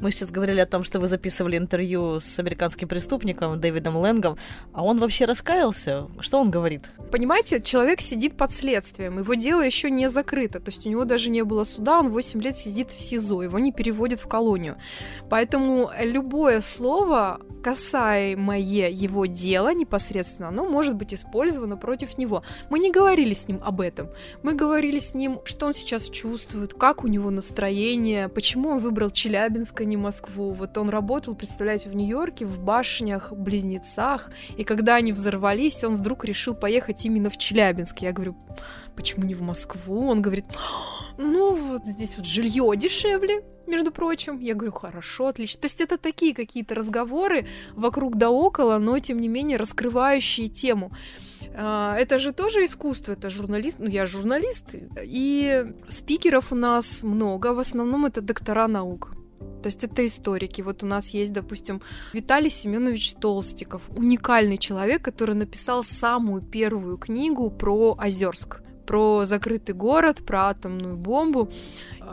Мы 0.01 0.11
сейчас 0.11 0.31
говорили 0.31 0.59
о 0.61 0.67
том, 0.67 0.85
что 0.85 0.99
вы 1.01 1.07
записывали 1.07 1.57
интервью 1.57 2.19
с 2.19 2.39
американским 2.39 2.89
преступником 2.89 3.61
Дэвидом 3.61 3.97
Лэнгом, 3.97 4.37
а 4.73 4.85
он 4.85 4.99
вообще 4.99 5.27
раскаялся? 5.27 6.09
Что 6.19 6.41
он 6.41 6.51
говорит? 6.51 6.91
Понимаете, 7.13 7.61
человек 7.61 8.01
сидит 8.01 8.37
под 8.37 8.51
следствием, 8.51 9.19
его 9.19 9.35
дело 9.35 9.61
еще 9.61 9.91
не 9.91 10.09
закрыто, 10.09 10.61
то 10.61 10.71
есть 10.71 10.87
у 10.87 10.91
него 10.91 11.05
даже 11.05 11.31
не 11.31 11.45
было 11.45 11.65
суда, 11.65 12.01
он 12.01 12.09
8 12.09 12.41
лет 12.41 12.57
сидит 12.57 12.91
в 12.91 13.01
СИЗО, 13.01 13.43
его 13.43 13.59
не 13.59 13.71
переводят 13.71 14.19
в 14.19 14.27
колонию. 14.27 14.77
Поэтому 15.29 15.91
любое 16.01 16.63
слово, 16.63 17.41
касаемое 17.63 18.91
его 18.91 19.27
дела 19.27 19.75
непосредственно, 19.75 20.49
оно 20.49 20.65
может 20.65 20.97
быть 20.97 21.15
использовано 21.15 21.77
против 21.77 22.19
него. 22.19 22.43
Мы 22.71 22.79
не 22.79 22.91
говорили 22.91 23.35
с 23.35 23.47
ним 23.47 23.61
об 23.63 23.81
этом, 23.81 24.09
мы 24.43 24.55
говорили 24.55 24.99
с 24.99 25.15
ним, 25.15 25.41
что 25.45 25.67
он 25.67 25.75
сейчас 25.75 26.09
чувствует, 26.09 26.75
как 26.75 27.05
у 27.05 27.09
него 27.09 27.31
настроение, 27.31 28.22
почему 28.29 28.71
он 28.71 28.79
выбрал 28.79 29.11
Челябинск, 29.11 29.81
а 29.81 29.85
не 29.85 29.97
Москву. 29.97 30.53
Вот 30.53 30.77
он 30.79 30.89
работал, 30.89 31.35
представляете, 31.35 31.89
в 31.89 31.97
Нью-Йорке, 31.97 32.47
в 32.47 32.61
башнях, 32.61 33.33
близнецах, 33.33 34.31
и 34.57 34.65
когда 34.65 34.97
они 34.97 35.13
взорвались, 35.13 35.85
он 35.85 35.97
вдруг 35.97 36.25
решил 36.25 36.55
поехать 36.55 37.05
именно 37.05 37.31
в 37.31 37.37
Челябинск. 37.37 37.99
Я 38.01 38.13
говорю, 38.13 38.37
почему 38.97 39.25
не 39.25 39.35
в 39.35 39.43
Москву? 39.43 40.09
Он 40.09 40.23
говорит, 40.23 40.45
ну 41.19 41.55
вот 41.55 41.85
здесь 41.85 42.17
вот 42.17 42.27
жилье 42.27 42.73
дешевле, 42.77 43.43
между 43.67 43.91
прочим. 43.91 44.39
Я 44.41 44.55
говорю, 44.55 44.73
хорошо, 44.73 45.29
отлично. 45.29 45.61
То 45.63 45.67
есть 45.67 45.81
это 45.81 45.99
такие 45.99 46.35
какие-то 46.35 46.75
разговоры 46.75 47.47
вокруг 47.73 48.17
да 48.17 48.31
около, 48.31 48.79
но 48.79 48.99
тем 48.99 49.21
не 49.21 49.29
менее 49.29 49.57
раскрывающие 49.57 50.49
тему. 50.49 50.93
А, 51.55 51.97
это 51.99 52.19
же 52.19 52.33
тоже 52.33 52.65
искусство, 52.65 53.13
это 53.13 53.31
журналист, 53.31 53.79
ну 53.79 53.89
я 53.89 54.07
журналист, 54.07 54.75
и 55.03 55.65
спикеров 55.89 56.53
у 56.53 56.55
нас 56.55 57.03
много, 57.03 57.55
в 57.55 57.59
основном 57.59 58.07
это 58.07 58.21
доктора 58.21 58.69
наук. 58.69 59.13
То 59.63 59.69
есть 59.69 59.85
это 59.85 60.05
историки. 60.05 60.61
Вот 60.61 60.83
у 60.83 60.87
нас 60.87 61.11
есть, 61.11 61.33
допустим, 61.33 61.83
Виталий 62.13 62.51
Семенович 62.51 63.13
Толстиков, 63.15 63.83
уникальный 63.97 64.57
человек, 64.57 65.03
который 65.03 65.37
написал 65.37 65.85
самую 65.85 66.43
первую 66.43 66.99
книгу 66.99 67.49
про 67.51 67.97
Озерск 67.97 68.63
про 68.87 69.25
закрытый 69.25 69.75
город, 69.75 70.23
про 70.27 70.49
атомную 70.49 70.97
бомбу. 70.97 71.51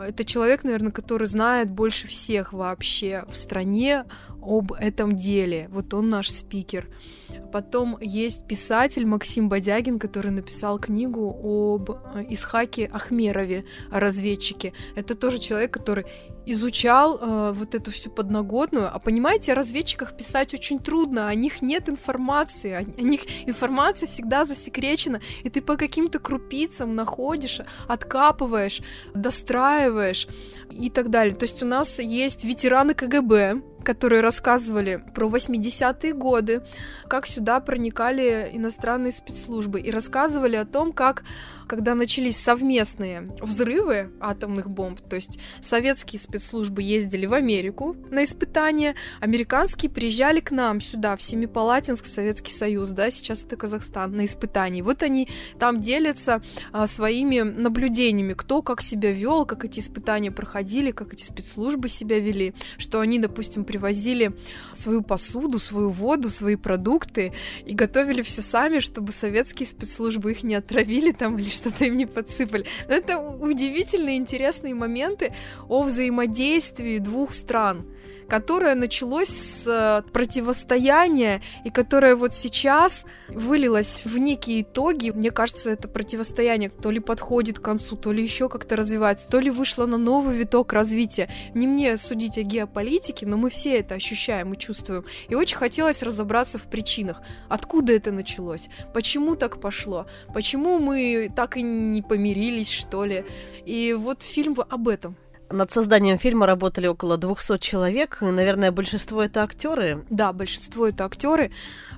Это 0.00 0.24
человек, 0.24 0.64
наверное, 0.64 0.92
который 0.92 1.26
знает 1.26 1.70
больше 1.70 2.06
всех 2.06 2.52
вообще 2.52 3.24
в 3.28 3.36
стране 3.36 4.04
об 4.42 4.72
этом 4.72 5.16
деле. 5.16 5.68
Вот 5.70 5.92
он 5.94 6.08
наш 6.08 6.30
спикер. 6.30 6.88
Потом 7.52 7.98
есть 8.00 8.46
писатель 8.46 9.06
Максим 9.06 9.48
Бодягин, 9.48 9.98
который 9.98 10.30
написал 10.30 10.78
книгу 10.78 11.28
об 11.28 11.90
э, 11.90 12.24
Исхаке 12.30 12.90
Ахмерове, 12.92 13.64
о 13.90 14.00
разведчике. 14.00 14.72
Это 14.94 15.14
тоже 15.14 15.38
человек, 15.38 15.72
который 15.72 16.06
изучал 16.46 17.18
э, 17.18 17.52
вот 17.52 17.74
эту 17.74 17.90
всю 17.90 18.10
подноготную. 18.10 18.92
А 18.92 18.98
понимаете, 18.98 19.52
о 19.52 19.54
разведчиках 19.54 20.16
писать 20.16 20.54
очень 20.54 20.78
трудно, 20.78 21.28
о 21.28 21.34
них 21.34 21.62
нет 21.62 21.88
информации, 21.88 22.72
о, 22.72 22.78
о 22.78 23.02
них 23.02 23.20
информация 23.46 24.06
всегда 24.06 24.44
засекречена, 24.44 25.20
и 25.44 25.50
ты 25.50 25.60
по 25.60 25.76
каким-то 25.76 26.18
крупицам 26.18 26.92
находишь, 26.92 27.60
откапываешь, 27.88 28.80
достраиваешь 29.14 29.79
и 30.70 30.90
так 30.90 31.10
далее. 31.10 31.34
То 31.34 31.44
есть 31.44 31.62
у 31.62 31.66
нас 31.66 31.98
есть 31.98 32.44
ветераны 32.44 32.94
КГБ, 32.94 33.62
которые 33.84 34.20
рассказывали 34.20 35.02
про 35.14 35.28
80-е 35.28 36.12
годы, 36.12 36.62
как 37.08 37.26
сюда 37.26 37.60
проникали 37.60 38.50
иностранные 38.52 39.12
спецслужбы, 39.12 39.80
и 39.80 39.90
рассказывали 39.90 40.56
о 40.56 40.64
том, 40.64 40.92
как 40.92 41.24
когда 41.70 41.94
начались 41.94 42.36
совместные 42.36 43.30
взрывы 43.40 44.10
атомных 44.18 44.68
бомб, 44.68 45.00
то 45.08 45.14
есть 45.14 45.38
советские 45.60 46.18
спецслужбы 46.18 46.82
ездили 46.82 47.26
в 47.26 47.32
Америку 47.32 47.94
на 48.10 48.24
испытания, 48.24 48.96
американские 49.20 49.88
приезжали 49.88 50.40
к 50.40 50.50
нам 50.50 50.80
сюда, 50.80 51.14
в 51.14 51.22
Семипалатинск, 51.22 52.06
Советский 52.06 52.50
Союз, 52.50 52.90
да, 52.90 53.08
сейчас 53.12 53.44
это 53.44 53.56
Казахстан, 53.56 54.16
на 54.16 54.24
испытания. 54.24 54.82
Вот 54.82 55.04
они 55.04 55.28
там 55.60 55.78
делятся 55.78 56.42
а, 56.72 56.88
своими 56.88 57.42
наблюдениями, 57.42 58.32
кто 58.32 58.62
как 58.62 58.82
себя 58.82 59.12
вел, 59.12 59.46
как 59.46 59.64
эти 59.64 59.78
испытания 59.78 60.32
проходили, 60.32 60.90
как 60.90 61.12
эти 61.12 61.22
спецслужбы 61.22 61.88
себя 61.88 62.18
вели, 62.18 62.52
что 62.78 62.98
они, 62.98 63.20
допустим, 63.20 63.62
привозили 63.70 64.32
свою 64.72 65.02
посуду, 65.02 65.60
свою 65.60 65.90
воду, 65.90 66.28
свои 66.28 66.56
продукты 66.56 67.32
и 67.64 67.72
готовили 67.72 68.22
все 68.22 68.42
сами, 68.42 68.80
чтобы 68.80 69.12
советские 69.12 69.66
спецслужбы 69.66 70.32
их 70.32 70.42
не 70.42 70.56
отравили 70.56 71.12
там 71.12 71.38
или 71.38 71.48
что-то 71.48 71.84
им 71.84 71.96
не 71.96 72.06
подсыпали. 72.06 72.66
Но 72.88 72.94
это 72.94 73.20
удивительные, 73.20 74.16
интересные 74.16 74.74
моменты 74.74 75.32
о 75.68 75.82
взаимодействии 75.82 76.98
двух 76.98 77.32
стран 77.32 77.86
которое 78.30 78.76
началось 78.76 79.28
с 79.28 79.66
э, 79.66 80.08
противостояния 80.12 81.42
и 81.64 81.70
которое 81.70 82.14
вот 82.14 82.32
сейчас 82.32 83.04
вылилось 83.28 84.02
в 84.04 84.18
некие 84.18 84.62
итоги. 84.62 85.10
Мне 85.10 85.32
кажется, 85.32 85.70
это 85.70 85.88
противостояние 85.88 86.70
то 86.70 86.92
ли 86.92 87.00
подходит 87.00 87.58
к 87.58 87.62
концу, 87.62 87.96
то 87.96 88.12
ли 88.12 88.22
еще 88.22 88.48
как-то 88.48 88.76
развивается, 88.76 89.28
то 89.28 89.40
ли 89.40 89.50
вышло 89.50 89.84
на 89.84 89.98
новый 89.98 90.36
виток 90.36 90.72
развития. 90.72 91.28
Не 91.54 91.66
мне 91.66 91.96
судить 91.96 92.38
о 92.38 92.42
геополитике, 92.42 93.26
но 93.26 93.36
мы 93.36 93.50
все 93.50 93.80
это 93.80 93.96
ощущаем 93.96 94.54
и 94.54 94.56
чувствуем. 94.56 95.04
И 95.28 95.34
очень 95.34 95.56
хотелось 95.56 96.02
разобраться 96.02 96.56
в 96.56 96.70
причинах. 96.70 97.22
Откуда 97.48 97.92
это 97.92 98.12
началось? 98.12 98.68
Почему 98.94 99.34
так 99.34 99.60
пошло? 99.60 100.06
Почему 100.32 100.78
мы 100.78 101.32
так 101.34 101.56
и 101.56 101.62
не 101.62 102.00
помирились, 102.00 102.70
что 102.70 103.04
ли? 103.04 103.24
И 103.66 103.92
вот 103.92 104.22
фильм 104.22 104.56
об 104.68 104.86
этом. 104.86 105.16
Над 105.52 105.72
созданием 105.72 106.16
фильма 106.16 106.46
работали 106.46 106.86
около 106.86 107.16
200 107.16 107.58
человек. 107.58 108.18
И, 108.22 108.24
наверное, 108.24 108.70
большинство 108.70 109.22
это 109.22 109.42
актеры. 109.42 110.04
Да, 110.08 110.32
большинство 110.32 110.86
это 110.86 111.04
актеры. 111.04 111.50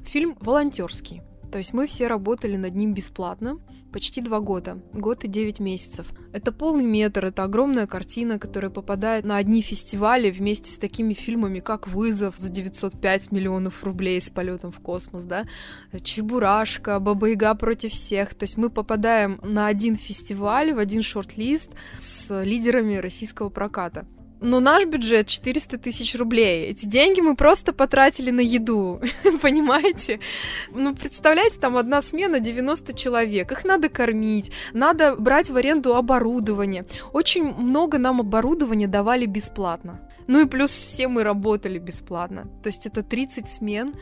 Фильм 0.05 0.39
волонтерский. 0.41 1.23
То 1.53 1.59
есть 1.59 1.75
мы 1.75 1.87
все 1.87 2.09
работали 2.09 2.57
над 2.57 2.75
ним 2.75 2.95
бесплатно 2.95 3.59
почти 3.93 4.23
два 4.23 4.41
года, 4.41 4.81
год 4.95 5.25
и 5.25 5.29
девять 5.29 5.61
месяцев. 5.61 6.07
Это 6.33 6.51
полный 6.51 6.87
метр, 6.87 7.27
это 7.27 7.45
огромная 7.45 7.87
картина, 7.87 8.39
которая 8.39 8.71
попадает 8.71 9.27
на 9.27 9.37
одни 9.37 9.61
фестивали 9.61 10.31
вместе 10.31 10.73
с 10.73 10.79
такими 10.79 11.13
фильмами, 11.13 11.59
как 11.59 11.89
«Вызов» 11.89 12.37
за 12.39 12.49
905 12.49 13.33
миллионов 13.33 13.85
рублей 13.85 14.19
с 14.19 14.31
полетом 14.31 14.73
в 14.73 14.81
космос, 14.81 15.25
да, 15.25 15.45
«Чебурашка», 16.03 16.99
«Баба-Яга 16.99 17.55
против 17.55 17.93
всех». 17.93 18.35
То 18.35 18.45
есть 18.45 18.57
мы 18.57 18.71
попадаем 18.71 19.39
на 19.43 19.67
один 19.67 19.95
фестиваль, 19.95 20.73
в 20.73 20.79
один 20.79 21.03
шорт-лист 21.03 21.71
с 21.99 22.43
лидерами 22.43 22.95
российского 22.97 23.51
проката. 23.51 24.07
Но 24.43 24.59
наш 24.59 24.85
бюджет 24.87 25.29
400 25.29 25.79
тысяч 25.79 26.17
рублей. 26.17 26.67
Эти 26.67 26.85
деньги 26.85 27.21
мы 27.21 27.37
просто 27.37 27.73
потратили 27.73 28.31
на 28.31 28.41
еду, 28.41 29.01
понимаете? 29.43 30.19
Ну, 30.71 30.95
представляете, 30.97 31.61
там 31.61 31.77
одна 31.77 32.03
смена 32.03 32.41
90 32.41 32.93
человек. 32.93 33.53
Их 33.53 33.65
надо 33.65 33.89
кормить, 33.89 34.51
надо 34.73 35.15
брать 35.15 35.49
в 35.49 35.57
аренду 35.57 35.95
оборудование. 35.95 36.85
Очень 37.13 37.55
много 37.55 37.99
нам 37.99 38.21
оборудования 38.21 38.89
давали 38.89 39.27
бесплатно. 39.27 40.01
Ну 40.27 40.41
и 40.41 40.49
плюс 40.49 40.71
все 40.71 41.07
мы 41.07 41.23
работали 41.23 41.79
бесплатно. 41.79 42.49
То 42.63 42.69
есть 42.69 42.87
это 42.87 43.03
30 43.03 43.49
смен. 43.49 43.95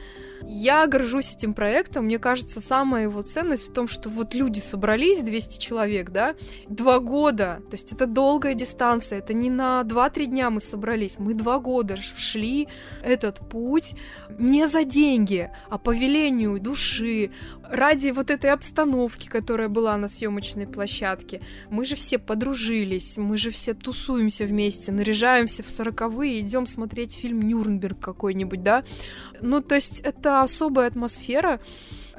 Я 0.42 0.86
горжусь 0.86 1.34
этим 1.34 1.54
проектом. 1.54 2.06
Мне 2.06 2.18
кажется, 2.18 2.60
самая 2.60 3.04
его 3.04 3.22
ценность 3.22 3.68
в 3.68 3.72
том, 3.72 3.86
что 3.86 4.08
вот 4.08 4.34
люди 4.34 4.58
собрались, 4.58 5.20
200 5.20 5.60
человек, 5.60 6.10
да, 6.10 6.34
два 6.68 6.98
года. 6.98 7.62
То 7.70 7.74
есть 7.74 7.92
это 7.92 8.06
долгая 8.06 8.54
дистанция. 8.54 9.18
Это 9.18 9.34
не 9.34 9.50
на 9.50 9.82
2-3 9.82 10.26
дня 10.26 10.50
мы 10.50 10.60
собрались. 10.60 11.18
Мы 11.18 11.34
два 11.34 11.58
года 11.58 11.96
шли 11.96 12.68
этот 13.02 13.38
путь 13.48 13.94
не 14.38 14.66
за 14.66 14.84
деньги, 14.84 15.50
а 15.68 15.78
по 15.78 15.94
велению 15.94 16.58
души, 16.60 17.30
ради 17.68 18.10
вот 18.10 18.30
этой 18.30 18.50
обстановки, 18.50 19.28
которая 19.28 19.68
была 19.68 19.96
на 19.96 20.08
съемочной 20.08 20.66
площадке. 20.66 21.42
Мы 21.68 21.84
же 21.84 21.96
все 21.96 22.18
подружились, 22.18 23.18
мы 23.18 23.36
же 23.36 23.50
все 23.50 23.74
тусуемся 23.74 24.44
вместе, 24.44 24.92
наряжаемся 24.92 25.62
в 25.62 25.70
40 25.70 25.90
сороковые, 25.90 26.40
идем 26.40 26.66
смотреть 26.66 27.14
фильм 27.14 27.42
Нюрнберг 27.42 27.98
какой-нибудь, 27.98 28.62
да. 28.62 28.84
Ну, 29.40 29.60
то 29.60 29.74
есть 29.74 30.00
это 30.00 30.29
особая 30.38 30.88
атмосфера, 30.88 31.60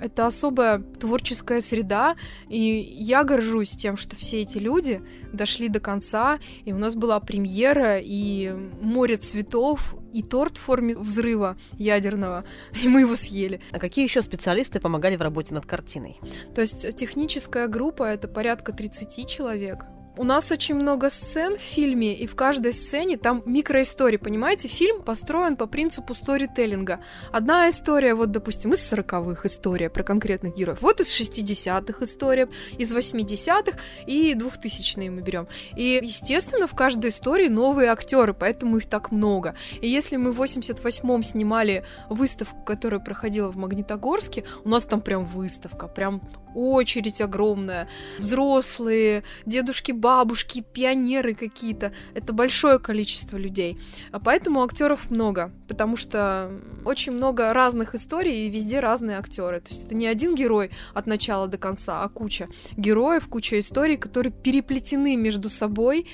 это 0.01 0.25
особая 0.25 0.79
творческая 0.79 1.61
среда, 1.61 2.15
и 2.49 2.59
я 2.59 3.23
горжусь 3.23 3.71
тем, 3.71 3.97
что 3.97 4.15
все 4.15 4.41
эти 4.41 4.57
люди 4.57 5.01
дошли 5.31 5.69
до 5.69 5.79
конца, 5.79 6.39
и 6.65 6.73
у 6.73 6.77
нас 6.77 6.95
была 6.95 7.19
премьера, 7.19 7.99
и 7.99 8.51
море 8.81 9.17
цветов, 9.17 9.95
и 10.11 10.23
торт 10.23 10.57
в 10.57 10.61
форме 10.61 10.97
взрыва 10.97 11.55
ядерного, 11.77 12.45
и 12.83 12.87
мы 12.87 13.01
его 13.01 13.15
съели. 13.15 13.61
А 13.71 13.79
какие 13.79 14.03
еще 14.03 14.23
специалисты 14.23 14.79
помогали 14.79 15.15
в 15.15 15.21
работе 15.21 15.53
над 15.53 15.65
картиной? 15.67 16.19
То 16.55 16.61
есть 16.61 16.95
техническая 16.95 17.67
группа— 17.67 18.03
это 18.11 18.27
порядка 18.27 18.73
30 18.73 19.27
человек, 19.27 19.85
у 20.21 20.23
нас 20.23 20.51
очень 20.51 20.75
много 20.75 21.09
сцен 21.09 21.57
в 21.57 21.59
фильме, 21.59 22.13
и 22.13 22.27
в 22.27 22.35
каждой 22.35 22.73
сцене 22.73 23.17
там 23.17 23.41
микроистории, 23.47 24.17
понимаете? 24.17 24.67
Фильм 24.67 25.01
построен 25.01 25.55
по 25.55 25.65
принципу 25.65 26.13
сторителлинга. 26.13 26.99
Одна 27.31 27.67
история, 27.69 28.13
вот, 28.13 28.29
допустим, 28.29 28.73
из 28.73 28.93
40-х 28.93 29.47
история 29.47 29.89
про 29.89 30.03
конкретных 30.03 30.55
героев, 30.55 30.77
вот 30.83 31.01
из 31.01 31.19
60-х 31.19 32.05
история, 32.05 32.49
из 32.77 32.93
80-х 32.93 33.79
и 34.05 34.35
2000-е 34.35 35.09
мы 35.09 35.21
берем. 35.21 35.47
И, 35.75 35.99
естественно, 36.03 36.67
в 36.67 36.75
каждой 36.75 37.09
истории 37.09 37.47
новые 37.47 37.89
актеры, 37.89 38.35
поэтому 38.35 38.77
их 38.77 38.85
так 38.85 39.11
много. 39.11 39.55
И 39.81 39.89
если 39.89 40.17
мы 40.17 40.33
в 40.33 40.41
88-м 40.43 41.23
снимали 41.23 41.83
выставку, 42.11 42.63
которая 42.63 42.99
проходила 42.99 43.49
в 43.49 43.57
Магнитогорске, 43.57 44.43
у 44.63 44.69
нас 44.69 44.85
там 44.85 45.01
прям 45.01 45.25
выставка, 45.25 45.87
прям 45.87 46.21
очередь 46.55 47.22
огромная, 47.22 47.88
взрослые, 48.20 49.24
дедушки, 49.46 49.91
бабушки, 49.91 50.63
пионеры 50.74 51.34
какие-то. 51.34 51.93
Это 52.13 52.34
большое 52.34 52.79
количество 52.79 53.38
людей. 53.38 53.77
А 54.12 54.20
поэтому 54.20 54.63
актеров 54.63 55.10
много, 55.12 55.51
потому 55.67 55.96
что 55.96 56.51
очень 56.86 57.13
много 57.13 57.53
разных 57.53 57.96
историй 57.96 58.48
и 58.48 58.50
везде 58.50 58.79
разные 58.79 59.17
актеры. 59.17 59.62
То 59.62 59.70
есть 59.70 59.86
это 59.86 59.96
не 59.96 60.08
один 60.08 60.36
герой 60.36 60.72
от 60.93 61.08
начала 61.08 61.48
до 61.48 61.58
конца, 61.58 62.03
а 62.03 62.10
куча 62.10 62.48
героев, 62.77 63.27
куча 63.27 63.60
историй, 63.60 63.98
которые 63.98 64.34
переплетены 64.34 65.15
между 65.15 65.50
собой 65.50 66.08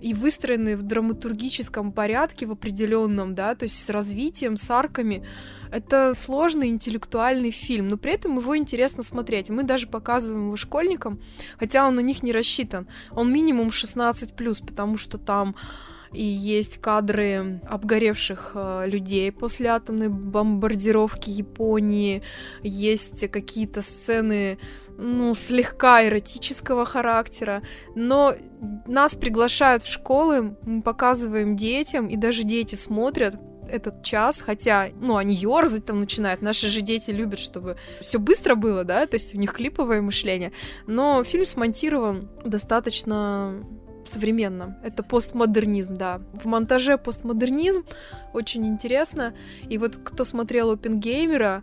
и 0.00 0.14
выстроены 0.14 0.76
в 0.76 0.82
драматургическом 0.82 1.92
порядке 1.92 2.46
в 2.46 2.50
определенном, 2.52 3.34
да, 3.34 3.54
то 3.54 3.64
есть 3.64 3.84
с 3.84 3.88
развитием, 3.88 4.56
с 4.56 4.68
арками. 4.70 5.24
Это 5.72 6.12
сложный 6.14 6.68
интеллектуальный 6.68 7.50
фильм, 7.50 7.88
но 7.88 7.96
при 7.96 8.12
этом 8.12 8.38
его 8.38 8.56
интересно 8.56 9.02
смотреть. 9.02 9.48
Мы 9.48 9.62
даже 9.62 9.86
показываем 9.86 10.46
его 10.46 10.56
школьникам, 10.56 11.18
хотя 11.58 11.88
он 11.88 11.94
на 11.94 12.00
них 12.00 12.22
не 12.22 12.30
рассчитан. 12.30 12.86
Он 13.10 13.32
минимум 13.32 13.68
16+, 13.68 14.66
потому 14.66 14.98
что 14.98 15.16
там 15.16 15.56
и 16.12 16.22
есть 16.22 16.76
кадры 16.76 17.62
обгоревших 17.66 18.52
э, 18.54 18.84
людей 18.86 19.32
после 19.32 19.68
атомной 19.68 20.08
бомбардировки 20.08 21.30
Японии, 21.30 22.22
есть 22.62 23.30
какие-то 23.30 23.80
сцены, 23.80 24.58
ну, 24.98 25.34
слегка 25.34 26.06
эротического 26.06 26.84
характера, 26.84 27.62
но 27.94 28.34
нас 28.86 29.14
приглашают 29.14 29.84
в 29.84 29.90
школы, 29.90 30.54
мы 30.66 30.82
показываем 30.82 31.56
детям, 31.56 32.08
и 32.08 32.16
даже 32.16 32.42
дети 32.44 32.74
смотрят, 32.74 33.36
этот 33.72 34.02
час, 34.02 34.40
хотя, 34.40 34.90
ну, 35.00 35.16
они 35.16 35.34
ерзать 35.34 35.86
там 35.86 36.00
начинают. 36.00 36.42
Наши 36.42 36.68
же 36.68 36.82
дети 36.82 37.10
любят, 37.10 37.40
чтобы 37.40 37.76
все 38.00 38.18
быстро 38.18 38.54
было, 38.54 38.84
да, 38.84 39.06
то 39.06 39.14
есть 39.14 39.34
у 39.34 39.38
них 39.38 39.52
клиповое 39.54 40.02
мышление. 40.02 40.52
Но 40.86 41.24
фильм 41.24 41.46
смонтирован 41.46 42.28
достаточно 42.44 43.64
современно. 44.04 44.78
Это 44.82 45.02
постмодернизм, 45.02 45.94
да. 45.94 46.20
В 46.34 46.46
монтаже 46.46 46.98
постмодернизм 46.98 47.84
очень 48.32 48.66
интересно. 48.66 49.34
И 49.68 49.78
вот 49.78 49.96
кто 49.96 50.24
смотрел 50.24 50.72
Опенгеймера, 50.72 51.62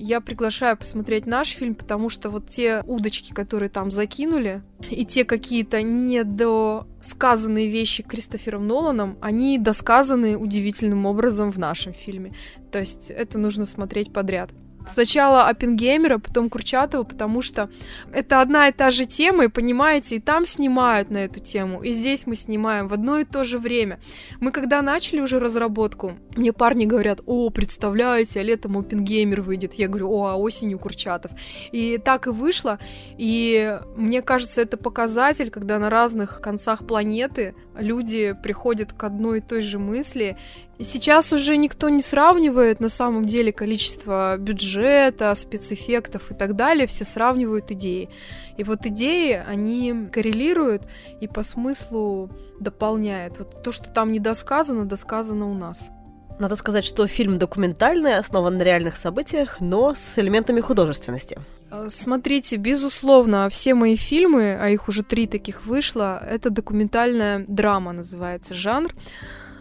я 0.00 0.20
приглашаю 0.20 0.76
посмотреть 0.76 1.26
наш 1.26 1.50
фильм, 1.50 1.74
потому 1.74 2.08
что 2.08 2.30
вот 2.30 2.46
те 2.48 2.82
удочки, 2.86 3.32
которые 3.32 3.68
там 3.68 3.90
закинули, 3.90 4.62
и 4.88 5.04
те 5.04 5.24
какие-то 5.24 5.82
недосказанные 5.82 7.68
вещи 7.68 8.02
Кристофером 8.02 8.66
Ноланом, 8.66 9.18
они 9.20 9.58
досказаны 9.58 10.36
удивительным 10.36 11.06
образом 11.06 11.50
в 11.50 11.58
нашем 11.58 11.92
фильме. 11.92 12.32
То 12.72 12.78
есть 12.78 13.10
это 13.10 13.38
нужно 13.38 13.66
смотреть 13.66 14.12
подряд. 14.12 14.50
Сначала 14.86 15.48
Оппенгеймера, 15.48 16.18
потом 16.18 16.50
Курчатова, 16.50 17.04
потому 17.04 17.42
что 17.42 17.70
это 18.12 18.40
одна 18.40 18.68
и 18.68 18.72
та 18.72 18.90
же 18.90 19.06
тема, 19.06 19.44
и 19.44 19.48
понимаете, 19.48 20.16
и 20.16 20.20
там 20.20 20.46
снимают 20.46 21.10
на 21.10 21.18
эту 21.18 21.40
тему, 21.40 21.82
и 21.82 21.92
здесь 21.92 22.26
мы 22.26 22.36
снимаем 22.36 22.88
в 22.88 22.94
одно 22.94 23.18
и 23.18 23.24
то 23.24 23.44
же 23.44 23.58
время. 23.58 24.00
Мы 24.40 24.52
когда 24.52 24.82
начали 24.82 25.20
уже 25.20 25.38
разработку, 25.38 26.14
мне 26.36 26.52
парни 26.52 26.86
говорят, 26.86 27.20
о, 27.26 27.50
представляете, 27.50 28.40
а 28.40 28.42
летом 28.42 28.78
Оппенгеймер 28.78 29.42
выйдет. 29.42 29.74
Я 29.74 29.88
говорю, 29.88 30.10
о, 30.10 30.26
а 30.28 30.36
осенью 30.36 30.78
Курчатов. 30.78 31.32
И 31.72 31.98
так 31.98 32.26
и 32.26 32.30
вышло, 32.30 32.78
и 33.18 33.78
мне 33.96 34.22
кажется, 34.22 34.62
это 34.62 34.76
показатель, 34.76 35.50
когда 35.50 35.78
на 35.78 35.90
разных 35.90 36.40
концах 36.40 36.86
планеты 36.86 37.54
люди 37.80 38.36
приходят 38.42 38.92
к 38.92 39.02
одной 39.02 39.38
и 39.38 39.42
той 39.42 39.60
же 39.60 39.78
мысли, 39.78 40.36
Сейчас 40.82 41.30
уже 41.34 41.58
никто 41.58 41.90
не 41.90 42.00
сравнивает 42.00 42.80
на 42.80 42.88
самом 42.88 43.26
деле 43.26 43.52
количество 43.52 44.38
бюджета, 44.38 45.34
спецэффектов 45.34 46.30
и 46.30 46.34
так 46.34 46.56
далее, 46.56 46.86
все 46.86 47.04
сравнивают 47.04 47.70
идеи. 47.70 48.08
И 48.56 48.64
вот 48.64 48.86
идеи, 48.86 49.44
они 49.46 50.08
коррелируют 50.10 50.84
и 51.20 51.28
по 51.28 51.42
смыслу 51.42 52.30
дополняют. 52.60 53.36
Вот 53.36 53.62
то, 53.62 53.72
что 53.72 53.90
там 53.90 54.10
недосказано, 54.10 54.86
досказано 54.86 55.50
у 55.50 55.54
нас. 55.54 55.90
Надо 56.38 56.56
сказать, 56.56 56.86
что 56.86 57.06
фильм 57.06 57.38
документальный, 57.38 58.16
основан 58.16 58.56
на 58.56 58.62
реальных 58.62 58.96
событиях, 58.96 59.60
но 59.60 59.92
с 59.94 60.18
элементами 60.18 60.62
художественности. 60.62 61.38
Э, 61.70 61.88
смотрите, 61.90 62.56
безусловно, 62.56 63.48
все 63.48 63.74
мои 63.74 63.96
фильмы, 63.96 64.56
а 64.60 64.68
их 64.68 64.88
уже 64.88 65.02
три 65.02 65.26
таких 65.26 65.64
вышло, 65.66 66.22
это 66.26 66.50
документальная 66.50 67.44
драма 67.46 67.92
называется 67.92 68.54
жанр. 68.54 68.94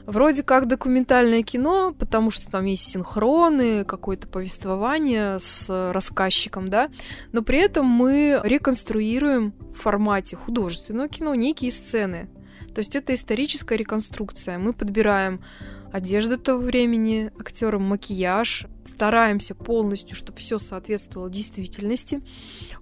Вроде 0.06 0.42
как 0.42 0.68
документальное 0.68 1.44
кино, 1.44 1.94
потому 1.98 2.32
что 2.32 2.50
там 2.50 2.66
есть 2.66 2.90
синхроны, 2.90 3.86
какое-то 3.86 4.28
повествование 4.28 5.38
с 5.38 5.92
рассказчиком, 5.92 6.68
да, 6.68 6.90
но 7.32 7.44
при 7.44 7.60
этом 7.60 7.86
мы 7.86 8.42
реконструируем 8.44 9.54
в 9.72 9.76
формате 9.76 10.36
художественного 10.36 11.10
кино 11.10 11.36
некие 11.36 11.72
сцены. 11.72 12.28
То 12.74 12.80
есть 12.80 12.96
это 12.96 13.14
историческая 13.14 13.78
реконструкция. 13.78 14.58
Мы 14.58 14.74
подбираем 14.74 15.44
одежду 15.92 16.38
того 16.38 16.62
времени, 16.62 17.32
актерам 17.40 17.84
макияж, 17.84 18.66
стараемся 18.84 19.56
полностью, 19.56 20.16
чтобы 20.16 20.38
все 20.38 20.60
соответствовало 20.60 21.30
действительности. 21.30 22.22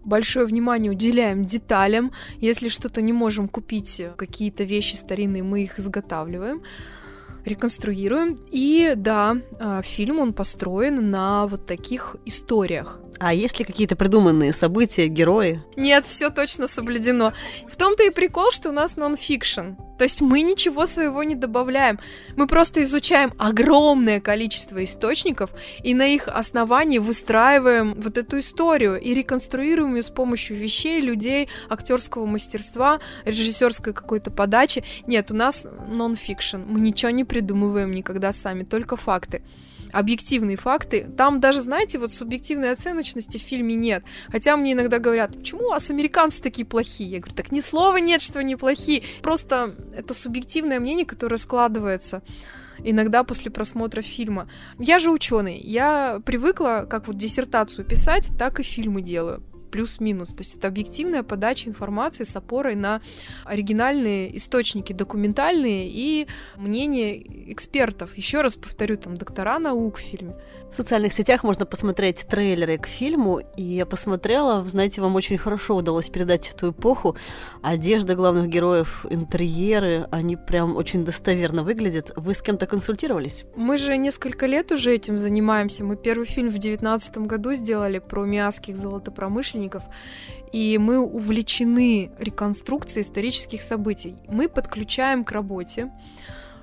Большое 0.04 0.46
внимание 0.46 0.92
уделяем 0.92 1.46
деталям. 1.46 2.12
Если 2.40 2.70
что-то 2.70 3.02
не 3.02 3.14
можем 3.14 3.48
купить, 3.48 4.02
какие-то 4.16 4.64
вещи 4.64 4.96
старинные, 4.96 5.44
мы 5.44 5.64
их 5.64 5.80
изготавливаем 5.80 6.62
реконструируем. 7.48 8.36
И 8.52 8.94
да, 8.96 9.38
а, 9.60 9.82
фильм 9.82 10.20
он 10.20 10.34
построен 10.34 11.10
на 11.10 11.48
вот 11.48 11.66
таких 11.66 12.18
историях. 12.26 13.00
А 13.20 13.34
есть 13.34 13.58
ли 13.60 13.66
какие-то 13.66 13.96
придуманные 13.96 14.54
события, 14.54 15.08
герои? 15.08 15.64
Нет, 15.76 16.06
все 16.06 16.30
точно 16.30 16.68
соблюдено. 16.68 17.34
В 17.68 17.76
том-то 17.76 18.04
и 18.04 18.10
прикол, 18.12 18.52
что 18.52 18.70
у 18.70 18.72
нас 18.72 18.96
нон-фикшн. 18.96 19.88
То 19.98 20.04
есть 20.04 20.22
мы 20.22 20.42
ничего 20.44 20.86
своего 20.86 21.24
не 21.24 21.34
добавляем. 21.34 22.00
Мы 22.36 22.46
просто 22.46 22.84
изучаем 22.84 23.34
огромное 23.40 24.22
количество 24.22 24.84
источников 24.84 25.50
и 25.84 25.96
на 25.96 26.06
их 26.06 26.28
основании 26.28 27.00
выстраиваем 27.00 28.00
вот 28.00 28.18
эту 28.18 28.40
историю 28.40 29.02
и 29.02 29.16
реконструируем 29.16 29.96
ее 29.96 30.04
с 30.04 30.12
помощью 30.12 30.56
вещей, 30.56 31.02
людей, 31.02 31.50
актерского 31.68 32.28
мастерства, 32.28 33.00
режиссерской 33.26 33.94
какой-то 33.94 34.30
подачи. 34.30 34.84
Нет, 35.08 35.32
у 35.32 35.36
нас 35.36 35.66
нон-фикшн. 35.88 36.58
Мы 36.68 36.80
ничего 36.80 37.10
не 37.10 37.24
придумываем 37.24 37.37
никогда 37.42 38.32
сами, 38.32 38.64
только 38.64 38.96
факты 38.96 39.42
объективные 39.92 40.58
факты. 40.58 41.08
Там 41.18 41.40
даже, 41.40 41.62
знаете, 41.62 41.98
вот 42.00 42.12
субъективной 42.12 42.72
оценочности 42.72 43.38
в 43.38 43.42
фильме 43.42 43.76
нет. 43.76 44.04
Хотя 44.28 44.58
мне 44.58 44.74
иногда 44.74 45.00
говорят, 45.00 45.38
почему 45.38 45.68
у 45.68 45.70
вас 45.70 45.90
американцы 45.90 46.42
такие 46.42 46.66
плохие? 46.66 47.10
Я 47.10 47.20
говорю, 47.20 47.36
так 47.36 47.52
ни 47.52 47.60
слова 47.60 47.98
нет, 47.98 48.22
что 48.22 48.40
они 48.40 48.56
плохие. 48.56 49.04
Просто 49.22 49.76
это 49.96 50.14
субъективное 50.14 50.80
мнение, 50.80 51.06
которое 51.06 51.38
складывается 51.38 52.22
иногда 52.80 53.24
после 53.24 53.50
просмотра 53.50 54.02
фильма. 54.02 54.50
Я 54.78 55.00
же 55.00 55.10
ученый, 55.10 55.58
я 55.58 56.22
привыкла 56.26 56.86
как 56.88 57.08
вот 57.08 57.18
диссертацию 57.18 57.86
писать, 57.86 58.30
так 58.38 58.60
и 58.60 58.64
фильмы 58.64 59.02
делаю. 59.02 59.44
Плюс-минус. 59.68 60.30
То 60.30 60.40
есть 60.40 60.56
это 60.56 60.68
объективная 60.68 61.24
подача 61.24 61.70
информации 61.70 62.24
с 62.24 62.36
опорой 62.36 62.76
на 62.76 63.02
оригинальные 63.46 64.36
источники, 64.38 64.94
документальные 64.94 65.90
и 65.90 66.28
мнения 66.56 67.52
экспертов. 67.52 68.18
Еще 68.18 68.42
раз 68.42 68.56
повторю, 68.56 68.98
там 68.98 69.14
доктора 69.14 69.60
наук 69.60 69.98
в 69.98 70.02
фильме. 70.02 70.36
В 70.70 70.76
социальных 70.76 71.14
сетях 71.14 71.44
можно 71.44 71.66
посмотреть 71.66 72.28
трейлеры 72.28 72.78
к 72.78 72.88
фильму, 72.88 73.40
и 73.56 73.64
я 73.64 73.86
посмотрела, 73.86 74.64
знаете, 74.66 75.02
вам 75.02 75.16
очень 75.16 75.38
хорошо 75.38 75.78
удалось 75.78 76.10
передать 76.10 76.50
эту 76.50 76.72
эпоху. 76.72 77.16
Одежда 77.64 78.16
главных 78.16 78.50
героев, 78.50 79.06
интерьеры, 79.10 80.08
они 80.12 80.36
прям 80.36 80.76
очень 80.76 81.06
достоверно 81.06 81.64
выглядят. 81.64 82.12
Вы 82.16 82.34
с 82.34 82.42
кем-то 82.42 82.68
консультировались? 82.68 83.46
Мы 83.56 83.78
же 83.78 83.98
несколько 83.98 84.46
лет 84.46 84.72
уже 84.72 84.94
этим 84.94 85.18
занимаемся. 85.18 85.86
Мы 85.86 85.96
первый 85.96 86.26
фильм 86.26 86.50
в 86.50 86.58
девятнадцатом 86.58 87.28
году 87.28 87.54
сделали 87.54 88.00
про 88.00 88.26
миасских 88.26 88.76
золотопромышленников, 88.76 89.84
и 90.52 90.78
мы 90.78 91.00
увлечены 91.00 92.12
реконструкцией 92.20 93.04
исторических 93.04 93.62
событий. 93.62 94.18
Мы 94.28 94.50
подключаем 94.50 95.24
к 95.24 95.32
работе 95.32 95.92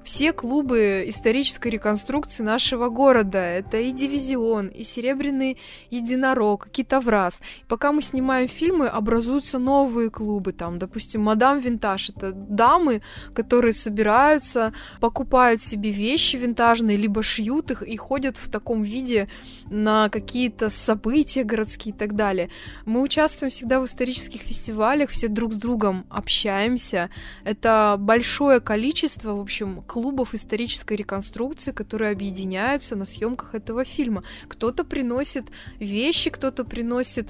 все 0.04 0.34
клубы 0.34 1.04
исторической 1.08 1.68
реконструкции 1.68 2.42
нашего 2.42 2.90
города. 2.90 3.38
Это 3.38 3.78
и 3.78 3.90
Дивизион, 3.90 4.68
и 4.68 4.84
Серебряный 4.84 5.58
Единорог, 5.90 6.68
Китовраз. 6.68 7.40
И 7.62 7.64
пока 7.66 7.90
мы 7.90 8.02
снимаем 8.02 8.46
фильмы, 8.46 8.86
образуются 8.86 9.58
новые 9.58 10.10
клубы. 10.10 10.52
Там, 10.52 10.78
допустим, 10.78 11.22
Мадам 11.22 11.58
Винтаж. 11.58 12.10
Это 12.10 12.32
дамы, 12.32 13.00
которые 13.32 13.72
собираются, 13.72 14.74
покупают 15.00 15.62
себе 15.62 15.90
вещи 15.90 16.36
винтажные, 16.36 16.98
либо 16.98 17.22
шьют 17.22 17.70
их 17.70 17.82
и 17.82 17.96
ходят 17.96 18.36
в 18.36 18.50
таком 18.50 18.82
виде 18.82 19.28
на 19.70 20.10
какие-то 20.10 20.68
события 20.68 21.44
городские 21.44 21.94
и 21.94 21.98
так 21.98 22.14
далее. 22.14 22.50
Мы 22.84 23.00
участвуем 23.00 23.50
всегда 23.50 23.80
в 23.80 23.86
исторических 23.86 24.42
фестивалях, 24.42 25.08
все 25.08 25.28
друг 25.28 25.54
с 25.54 25.56
другом 25.56 26.04
общаемся. 26.10 27.08
Это 27.44 27.96
большое 27.98 28.60
количество, 28.60 29.34
в 29.34 29.40
общем, 29.40 29.82
клубов 29.94 30.34
исторической 30.34 30.96
реконструкции, 30.96 31.70
которые 31.70 32.10
объединяются 32.10 32.96
на 32.96 33.04
съемках 33.04 33.54
этого 33.54 33.84
фильма. 33.84 34.24
Кто-то 34.48 34.82
приносит 34.82 35.44
вещи, 35.78 36.30
кто-то 36.30 36.64
приносит 36.64 37.28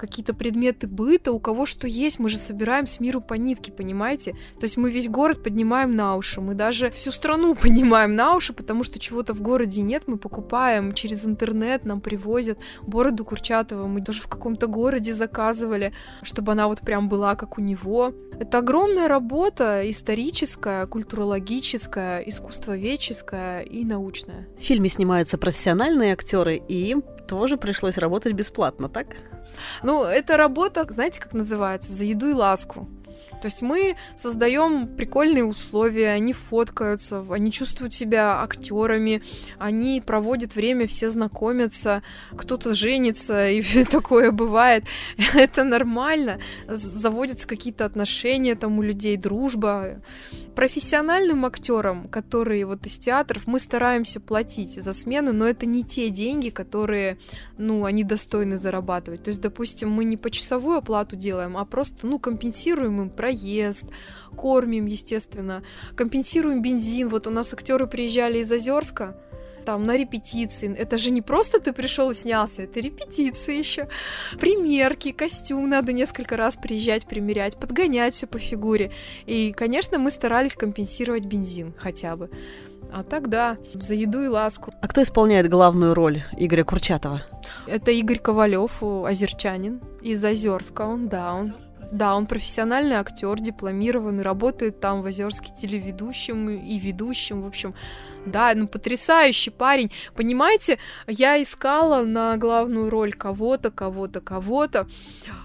какие-то 0.00 0.34
предметы 0.34 0.88
быта, 0.88 1.30
у 1.30 1.38
кого 1.38 1.66
что 1.66 1.86
есть, 1.86 2.18
мы 2.18 2.28
же 2.28 2.38
собираем 2.38 2.86
с 2.86 2.98
миру 3.00 3.20
по 3.20 3.34
нитке, 3.34 3.70
понимаете? 3.70 4.32
То 4.58 4.64
есть 4.64 4.76
мы 4.76 4.90
весь 4.90 5.08
город 5.08 5.44
поднимаем 5.44 5.94
на 5.94 6.16
уши, 6.16 6.40
мы 6.40 6.54
даже 6.54 6.90
всю 6.90 7.12
страну 7.12 7.54
поднимаем 7.62 8.16
на 8.16 8.34
уши, 8.34 8.52
потому 8.52 8.82
что 8.82 8.98
чего-то 8.98 9.34
в 9.34 9.40
городе 9.40 9.82
нет, 9.82 10.04
мы 10.08 10.16
покупаем 10.16 10.94
через 10.94 11.26
интернет, 11.26 11.84
нам 11.84 12.00
привозят 12.00 12.58
бороду 12.82 13.24
Курчатова, 13.24 13.86
мы 13.86 14.00
тоже 14.00 14.22
в 14.22 14.28
каком-то 14.28 14.66
городе 14.66 15.12
заказывали, 15.12 15.92
чтобы 16.22 16.52
она 16.52 16.66
вот 16.66 16.80
прям 16.80 17.08
была 17.08 17.36
как 17.36 17.58
у 17.58 17.60
него. 17.60 18.12
Это 18.40 18.58
огромная 18.58 19.06
работа 19.06 19.82
историческая, 19.84 20.86
культурологическая, 20.86 21.99
искусствоведческая 22.26 23.62
и 23.62 23.84
научная. 23.84 24.46
В 24.58 24.62
фильме 24.62 24.88
снимаются 24.88 25.38
профессиональные 25.38 26.12
актеры, 26.12 26.56
и 26.56 26.90
им 26.90 27.02
тоже 27.28 27.56
пришлось 27.56 27.98
работать 27.98 28.32
бесплатно, 28.32 28.88
так? 28.88 29.06
Ну, 29.82 30.04
эта 30.04 30.36
работа, 30.36 30.84
знаете, 30.88 31.20
как 31.20 31.32
называется? 31.32 31.92
За 31.92 32.04
еду 32.04 32.28
и 32.30 32.32
ласку. 32.32 32.88
То 33.40 33.46
есть 33.46 33.62
мы 33.62 33.96
создаем 34.16 34.86
прикольные 34.86 35.44
условия, 35.44 36.10
они 36.10 36.32
фоткаются, 36.32 37.24
они 37.30 37.50
чувствуют 37.50 37.94
себя 37.94 38.42
актерами, 38.42 39.22
они 39.58 40.02
проводят 40.04 40.54
время, 40.54 40.86
все 40.86 41.08
знакомятся, 41.08 42.02
кто-то 42.36 42.74
женится, 42.74 43.48
и 43.48 43.62
такое 43.84 44.30
бывает. 44.30 44.84
Это 45.34 45.64
нормально. 45.64 46.38
Заводятся 46.68 47.48
какие-то 47.48 47.84
отношения 47.84 48.54
там 48.56 48.78
у 48.78 48.82
людей, 48.82 49.16
дружба. 49.16 50.02
Профессиональным 50.54 51.46
актерам, 51.46 52.08
которые 52.08 52.66
вот 52.66 52.84
из 52.84 52.98
театров, 52.98 53.46
мы 53.46 53.60
стараемся 53.60 54.20
платить 54.20 54.82
за 54.82 54.92
смены, 54.92 55.32
но 55.32 55.46
это 55.46 55.64
не 55.64 55.84
те 55.84 56.10
деньги, 56.10 56.50
которые, 56.50 57.18
ну, 57.56 57.84
они 57.84 58.04
достойны 58.04 58.56
зарабатывать. 58.56 59.22
То 59.22 59.28
есть, 59.28 59.40
допустим, 59.40 59.90
мы 59.90 60.04
не 60.04 60.16
почасовую 60.16 60.78
оплату 60.78 61.16
делаем, 61.16 61.56
а 61.56 61.64
просто, 61.64 62.06
ну, 62.06 62.18
компенсируем 62.18 63.00
им 63.00 63.10
проезд, 63.10 63.84
кормим, 64.36 64.86
естественно, 64.86 65.62
компенсируем 65.94 66.62
бензин. 66.62 67.08
Вот 67.08 67.26
у 67.26 67.30
нас 67.30 67.54
актеры 67.54 67.86
приезжали 67.86 68.38
из 68.38 68.50
Озерска, 68.50 69.16
там 69.70 69.86
на 69.86 69.96
репетиции. 69.96 70.74
Это 70.76 70.96
же 70.96 71.12
не 71.12 71.22
просто 71.22 71.60
ты 71.60 71.72
пришел 71.72 72.10
и 72.10 72.14
снялся, 72.14 72.62
это 72.62 72.80
репетиции 72.80 73.56
еще. 73.56 73.86
Примерки, 74.40 75.12
костюм 75.12 75.68
надо 75.68 75.92
несколько 75.92 76.36
раз 76.36 76.56
приезжать, 76.56 77.06
примерять, 77.06 77.56
подгонять 77.56 78.12
все 78.12 78.26
по 78.26 78.38
фигуре. 78.38 78.90
И, 79.26 79.52
конечно, 79.52 79.96
мы 79.98 80.10
старались 80.10 80.56
компенсировать 80.56 81.24
бензин 81.24 81.72
хотя 81.78 82.16
бы. 82.16 82.30
А 82.92 83.04
тогда 83.04 83.58
за 83.74 83.94
еду 83.94 84.24
и 84.24 84.26
ласку. 84.26 84.74
А 84.82 84.88
кто 84.88 85.04
исполняет 85.04 85.48
главную 85.48 85.94
роль 85.94 86.24
Игоря 86.36 86.64
Курчатова? 86.64 87.22
Это 87.68 87.92
Игорь 87.92 88.18
Ковалев, 88.18 88.82
озерчанин 88.82 89.80
из 90.02 90.24
Озерска. 90.24 90.82
Он, 90.82 91.08
да, 91.08 91.32
он 91.32 91.54
да, 91.92 92.14
он 92.14 92.26
профессиональный 92.26 92.96
актер, 92.96 93.40
дипломированный, 93.40 94.22
работает 94.22 94.80
там 94.80 95.02
в 95.02 95.06
Озерске 95.06 95.52
телеведущим 95.52 96.48
и 96.50 96.78
ведущим, 96.78 97.42
в 97.42 97.46
общем, 97.46 97.74
да, 98.26 98.52
ну 98.54 98.68
потрясающий 98.68 99.50
парень. 99.50 99.90
Понимаете, 100.14 100.78
я 101.06 101.40
искала 101.42 102.02
на 102.02 102.36
главную 102.36 102.90
роль 102.90 103.12
кого-то, 103.12 103.70
кого-то, 103.70 104.20
кого-то, 104.20 104.86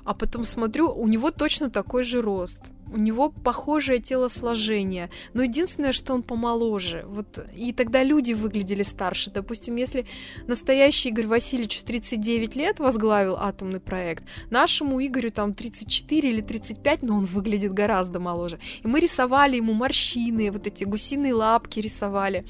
а 0.03 0.13
потом 0.13 0.43
смотрю, 0.43 0.91
у 0.91 1.07
него 1.07 1.31
точно 1.31 1.69
такой 1.69 2.03
же 2.03 2.21
рост 2.21 2.59
у 2.91 2.97
него 2.97 3.29
похожее 3.29 3.99
телосложение, 3.99 5.09
но 5.33 5.43
единственное, 5.43 5.91
что 5.91 6.13
он 6.13 6.23
помоложе. 6.23 7.03
Вот 7.07 7.39
и 7.55 7.73
тогда 7.73 8.03
люди 8.03 8.33
выглядели 8.33 8.83
старше. 8.83 9.31
Допустим, 9.31 9.75
если 9.75 10.05
настоящий 10.47 11.09
Игорь 11.09 11.27
Васильевич 11.27 11.77
в 11.77 11.83
39 11.83 12.55
лет 12.55 12.79
возглавил 12.79 13.35
атомный 13.37 13.79
проект, 13.79 14.23
нашему 14.49 15.03
Игорю 15.05 15.31
там 15.31 15.53
34 15.53 16.29
или 16.29 16.41
35, 16.41 17.01
но 17.03 17.17
он 17.17 17.25
выглядит 17.25 17.73
гораздо 17.73 18.19
моложе. 18.19 18.59
И 18.83 18.87
мы 18.87 18.99
рисовали 18.99 19.57
ему 19.57 19.73
морщины, 19.73 20.51
вот 20.51 20.67
эти 20.67 20.83
гусиные 20.83 21.33
лапки 21.33 21.79
рисовали. 21.79 22.45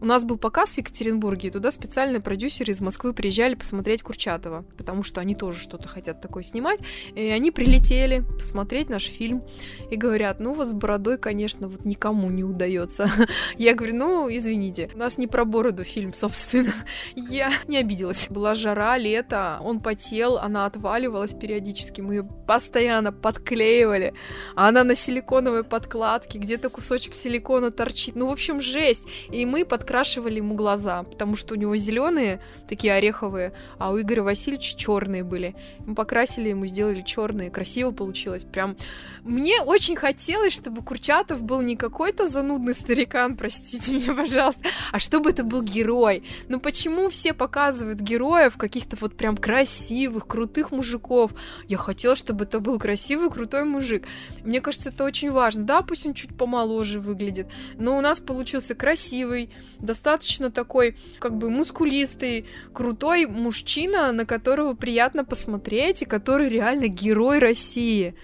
У 0.00 0.04
нас 0.04 0.24
был 0.24 0.38
показ 0.38 0.72
в 0.72 0.78
Екатеринбурге, 0.78 1.48
и 1.48 1.50
туда 1.50 1.70
специальные 1.70 2.20
продюсеры 2.20 2.72
из 2.72 2.80
Москвы 2.80 3.12
приезжали 3.12 3.54
посмотреть 3.54 4.02
Курчатова, 4.02 4.64
потому 4.76 5.02
что 5.02 5.20
они 5.20 5.34
тоже 5.34 5.60
что-то 5.60 5.88
хотят 5.88 6.20
такое 6.20 6.42
снимать, 6.42 6.80
и 7.14 7.28
они 7.28 7.50
прилетели 7.50 8.24
посмотреть 8.38 8.88
наш 8.88 9.04
фильм 9.04 9.42
и 9.90 9.96
говорят, 9.96 10.40
ну 10.40 10.52
вот 10.52 10.68
с 10.68 10.72
бородой, 10.72 11.18
конечно, 11.18 11.68
вот 11.68 11.84
никому 11.84 12.30
не 12.30 12.44
удается. 12.44 13.10
Я 13.56 13.74
говорю, 13.74 13.94
ну, 13.94 14.28
извините, 14.30 14.90
у 14.94 14.98
нас 14.98 15.18
не 15.18 15.26
про 15.26 15.44
бороду 15.44 15.84
фильм, 15.84 16.12
собственно. 16.12 16.72
Я 17.14 17.52
не 17.66 17.78
обиделась. 17.78 18.28
Была 18.28 18.54
жара, 18.54 18.96
лето, 18.98 19.58
он 19.62 19.80
потел, 19.80 20.38
она 20.38 20.66
отваливалась 20.66 21.34
периодически, 21.34 22.00
мы 22.00 22.14
ее 22.14 22.28
постоянно 22.46 23.12
подклеивали, 23.12 24.14
а 24.54 24.68
она 24.68 24.84
на 24.84 24.94
силиконовой 24.94 25.64
подкладке, 25.64 26.38
где-то 26.38 26.70
кусочек 26.70 27.14
силикона 27.14 27.70
торчит. 27.70 28.16
Ну, 28.16 28.28
в 28.28 28.32
общем, 28.32 28.60
жесть. 28.60 29.04
И 29.30 29.44
мы 29.46 29.64
подкрашивали 29.64 30.36
ему 30.36 30.54
глаза, 30.54 31.02
потому 31.02 31.36
что 31.36 31.54
у 31.54 31.56
него 31.56 31.76
зеленые, 31.76 32.40
такие 32.68 32.94
ореховые, 32.94 33.52
а 33.78 33.90
у 33.90 34.00
Игоря 34.00 34.22
Васильевича 34.22 34.76
черные 34.76 35.24
были. 35.24 35.54
Мы 35.80 35.94
покрасили 35.94 36.50
ему, 36.50 36.66
сделали 36.66 37.02
черные, 37.02 37.50
красиво 37.50 37.90
получилось. 37.90 38.44
Прям 38.44 38.76
мне 39.22 39.57
очень 39.62 39.96
хотелось, 39.96 40.52
чтобы 40.52 40.82
Курчатов 40.82 41.42
был 41.42 41.60
не 41.60 41.76
какой-то 41.76 42.26
занудный 42.26 42.74
старикан, 42.74 43.36
простите 43.36 43.94
меня, 43.94 44.14
пожалуйста, 44.14 44.60
а 44.92 44.98
чтобы 44.98 45.30
это 45.30 45.44
был 45.44 45.62
герой. 45.62 46.24
Но 46.48 46.58
почему 46.58 47.08
все 47.08 47.32
показывают 47.32 48.00
героев 48.00 48.56
каких-то 48.56 48.96
вот 49.00 49.16
прям 49.16 49.36
красивых, 49.36 50.26
крутых 50.26 50.70
мужиков? 50.70 51.32
Я 51.66 51.76
хотела, 51.76 52.14
чтобы 52.14 52.44
это 52.44 52.60
был 52.60 52.78
красивый, 52.78 53.30
крутой 53.30 53.64
мужик. 53.64 54.06
Мне 54.44 54.60
кажется, 54.60 54.90
это 54.90 55.04
очень 55.04 55.30
важно. 55.30 55.64
Да, 55.64 55.82
пусть 55.82 56.06
он 56.06 56.14
чуть 56.14 56.36
помоложе 56.36 57.00
выглядит, 57.00 57.48
но 57.76 57.96
у 57.96 58.00
нас 58.00 58.20
получился 58.20 58.74
красивый, 58.74 59.50
достаточно 59.78 60.50
такой, 60.50 60.96
как 61.18 61.36
бы 61.36 61.50
мускулистый, 61.50 62.46
крутой 62.72 63.26
мужчина, 63.26 64.12
на 64.12 64.24
которого 64.24 64.74
приятно 64.74 65.24
посмотреть 65.24 66.02
и 66.02 66.06
который 66.06 66.48
реально 66.48 66.88
герой 66.88 67.38
России. 67.38 68.14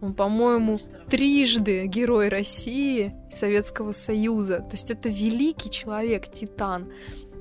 Он, 0.00 0.14
по-моему, 0.14 0.78
трижды 1.08 1.86
герой 1.86 2.28
России 2.28 3.14
и 3.30 3.32
Советского 3.32 3.92
Союза. 3.92 4.60
То 4.60 4.72
есть 4.72 4.90
это 4.90 5.08
великий 5.08 5.70
человек, 5.70 6.30
титан. 6.30 6.88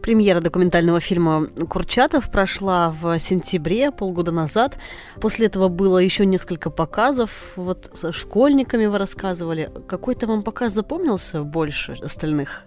Премьера 0.01 0.39
документального 0.39 0.99
фильма 0.99 1.47
«Курчатов» 1.67 2.29
прошла 2.29 2.91
в 2.91 3.17
сентябре, 3.19 3.91
полгода 3.91 4.31
назад. 4.31 4.77
После 5.19 5.47
этого 5.47 5.67
было 5.67 5.97
еще 5.97 6.25
несколько 6.25 6.69
показов. 6.69 7.53
Вот 7.55 7.91
со 7.95 8.11
школьниками 8.11 8.85
вы 8.85 8.99
рассказывали. 8.99 9.71
Какой-то 9.87 10.27
вам 10.27 10.43
показ 10.43 10.73
запомнился 10.73 11.43
больше 11.43 11.97
остальных? 12.03 12.65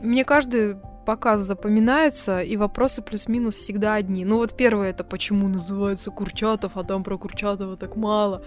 Мне 0.00 0.24
каждый 0.24 0.76
показ 1.04 1.40
запоминается, 1.40 2.40
и 2.40 2.56
вопросы 2.56 3.02
плюс-минус 3.02 3.56
всегда 3.56 3.94
одни. 3.94 4.24
Ну 4.24 4.38
вот 4.38 4.56
первое 4.56 4.90
это 4.90 5.04
почему 5.04 5.48
называется 5.48 6.10
Курчатов, 6.10 6.76
а 6.76 6.84
там 6.84 7.04
про 7.04 7.18
Курчатова 7.18 7.76
так 7.76 7.96
мало. 7.96 8.42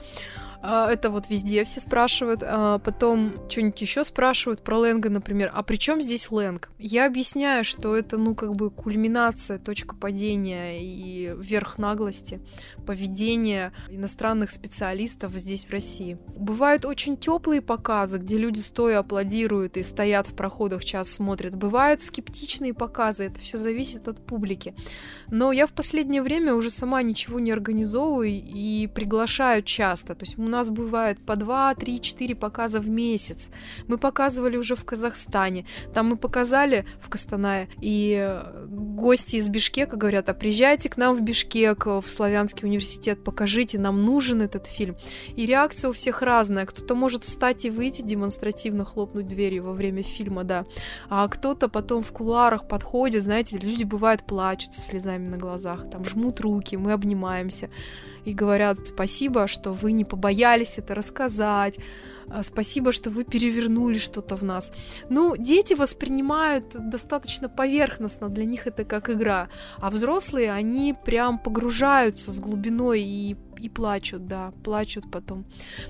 А, 0.68 0.92
это 0.92 1.12
вот 1.12 1.30
везде 1.30 1.64
все 1.64 1.80
спрашивают. 1.80 2.42
А 2.44 2.80
потом 2.80 3.34
что-нибудь 3.50 3.80
еще 3.82 4.04
спрашивают 4.04 4.64
про 4.64 4.80
Лэнга, 4.80 5.10
например. 5.10 5.52
А 5.54 5.62
при 5.62 5.78
чем 5.78 6.02
здесь 6.02 6.32
Лэнг? 6.32 6.72
Я 6.80 7.06
объясняю, 7.06 7.64
что 7.64 7.96
это, 7.96 8.18
ну, 8.18 8.34
как 8.34 8.56
бы 8.56 8.72
кульминация, 8.72 9.60
точка 9.60 9.96
падения 9.96 10.82
и 10.82 11.34
верх 11.38 11.78
наглости 11.78 12.42
поведения 12.86 13.74
иностранных 13.90 14.52
специалистов 14.52 15.34
здесь, 15.34 15.66
в 15.66 15.72
России. 15.72 16.18
Бывают 16.36 16.86
очень 16.86 17.18
теплые 17.18 17.62
показы, 17.62 18.18
где 18.18 18.38
люди 18.38 18.60
стоя 18.60 19.00
аплодируют 19.00 19.78
и 19.78 19.84
стоят 19.84 20.28
в 20.28 20.36
проходах, 20.36 20.86
час 20.86 21.12
смотрят. 21.12 21.56
Бывают 21.56 22.02
скептичные 22.02 22.74
показы, 22.74 23.26
это 23.26 23.40
все 23.40 23.58
зависит 23.58 24.08
от 24.08 24.26
публики. 24.26 24.76
Но 25.30 25.52
я 25.52 25.68
в 25.68 25.74
последнее 25.74 26.22
время 26.22 26.54
уже 26.54 26.70
сама 26.70 27.02
ничего 27.02 27.40
не 27.40 27.52
организовываю 27.52 28.30
и 28.30 28.88
приглашаю 28.94 29.64
часто. 29.64 30.16
То 30.16 30.24
есть 30.24 30.38
у 30.38 30.44
нас 30.56 30.70
бывает 30.70 31.20
по 31.20 31.36
2, 31.36 31.76
3, 31.76 32.00
4 32.00 32.36
показа 32.36 32.80
в 32.80 32.90
месяц. 32.90 33.50
Мы 33.88 33.98
показывали 33.98 34.58
уже 34.58 34.76
в 34.76 34.86
Казахстане. 34.86 35.66
Там 35.94 36.08
мы 36.08 36.18
показали 36.18 36.86
в 37.00 37.10
Костанае. 37.10 37.68
И 37.82 38.42
гости 38.68 39.36
из 39.36 39.50
Бишкека 39.50 39.98
говорят, 39.98 40.30
а 40.30 40.34
приезжайте 40.34 40.90
к 40.90 40.98
нам 40.98 41.16
в 41.16 41.22
Бишкек, 41.22 41.86
в 41.86 42.04
Славянский 42.08 42.68
университет, 42.68 43.24
покажите, 43.24 43.80
нам 43.80 43.98
нужен 44.00 44.42
этот 44.42 44.68
фильм. 44.68 44.96
И 45.36 45.46
реакция 45.46 45.90
у 45.90 45.94
всех 45.94 46.22
разная. 46.22 46.66
Кто-то 46.66 46.96
может 46.96 47.24
встать 47.24 47.66
и 47.66 47.70
выйти 47.70 48.02
демонстративно, 48.02 48.86
хлопнуть 48.86 49.28
дверью 49.28 49.64
во 49.66 49.74
время 49.74 50.04
фильма, 50.04 50.44
да. 50.44 50.66
А 51.10 51.28
кто-то 51.28 51.68
потом 51.68 52.04
в 52.04 52.12
кулуарах 52.12 52.68
подходит, 52.68 53.24
знаете, 53.24 53.58
люди 53.58 53.84
бывают 53.84 54.26
плачут 54.26 54.74
со 54.74 54.82
слезами 54.82 55.28
на 55.28 55.38
глазах, 55.38 55.90
там 55.90 56.06
жмут 56.06 56.40
руки, 56.40 56.78
мы 56.78 56.94
обнимаемся 56.94 57.70
и 58.26 58.34
говорят 58.34 58.88
спасибо, 58.88 59.48
что 59.48 59.72
вы 59.72 59.92
не 59.92 60.04
побоялись 60.04 60.78
это 60.78 60.96
рассказать, 60.96 61.80
а, 62.28 62.44
спасибо, 62.44 62.92
что 62.92 63.10
вы 63.10 63.24
перевернули 63.24 63.98
что-то 63.98 64.36
в 64.36 64.44
нас. 64.44 64.72
Ну, 65.10 65.36
дети 65.38 65.74
воспринимают 65.74 66.76
достаточно 66.90 67.50
поверхностно, 67.50 68.30
для 68.30 68.46
них 68.46 68.68
это 68.68 68.84
как 68.84 69.10
игра, 69.10 69.50
а 69.78 69.90
взрослые, 69.90 70.52
они 70.52 70.96
прям 71.06 71.40
погружаются 71.40 72.32
с 72.32 72.40
глубиной 72.40 73.02
и 73.02 73.38
и 73.60 73.70
плачут, 73.70 74.28
да, 74.28 74.52
плачут 74.64 75.10
потом. 75.12 75.46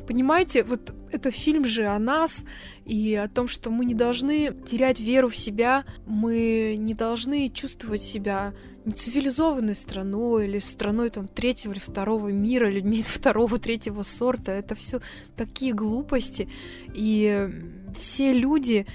Понимаете, 0.08 0.63
вот 0.63 0.93
это 1.12 1.32
фильм 1.32 1.65
же 1.65 1.86
о 1.86 1.99
нас 1.99 2.43
и 2.86 3.15
о 3.15 3.28
том, 3.28 3.47
что 3.47 3.69
мы 3.69 3.86
не 3.86 3.95
должны 3.95 4.54
терять 4.65 4.99
веру 4.99 5.30
в 5.30 5.38
себя, 5.38 5.86
мы 6.06 6.75
не 6.78 6.93
должны 6.93 7.49
чувствовать 7.49 8.01
себя 8.01 8.54
нецивилизованной 8.86 9.75
страной 9.75 10.45
или 10.45 10.60
страной 10.60 11.10
там 11.10 11.28
третьего 11.28 11.73
или 11.73 11.80
второго 11.80 12.30
мира, 12.30 12.69
людьми 12.69 13.01
второго, 13.01 13.58
третьего 13.58 14.04
сорта. 14.04 14.51
Это 14.51 14.75
все 14.75 15.01
такие 15.36 15.73
глупости. 15.73 16.47
И 16.93 17.49
все 17.95 18.34
люди, 18.34 18.86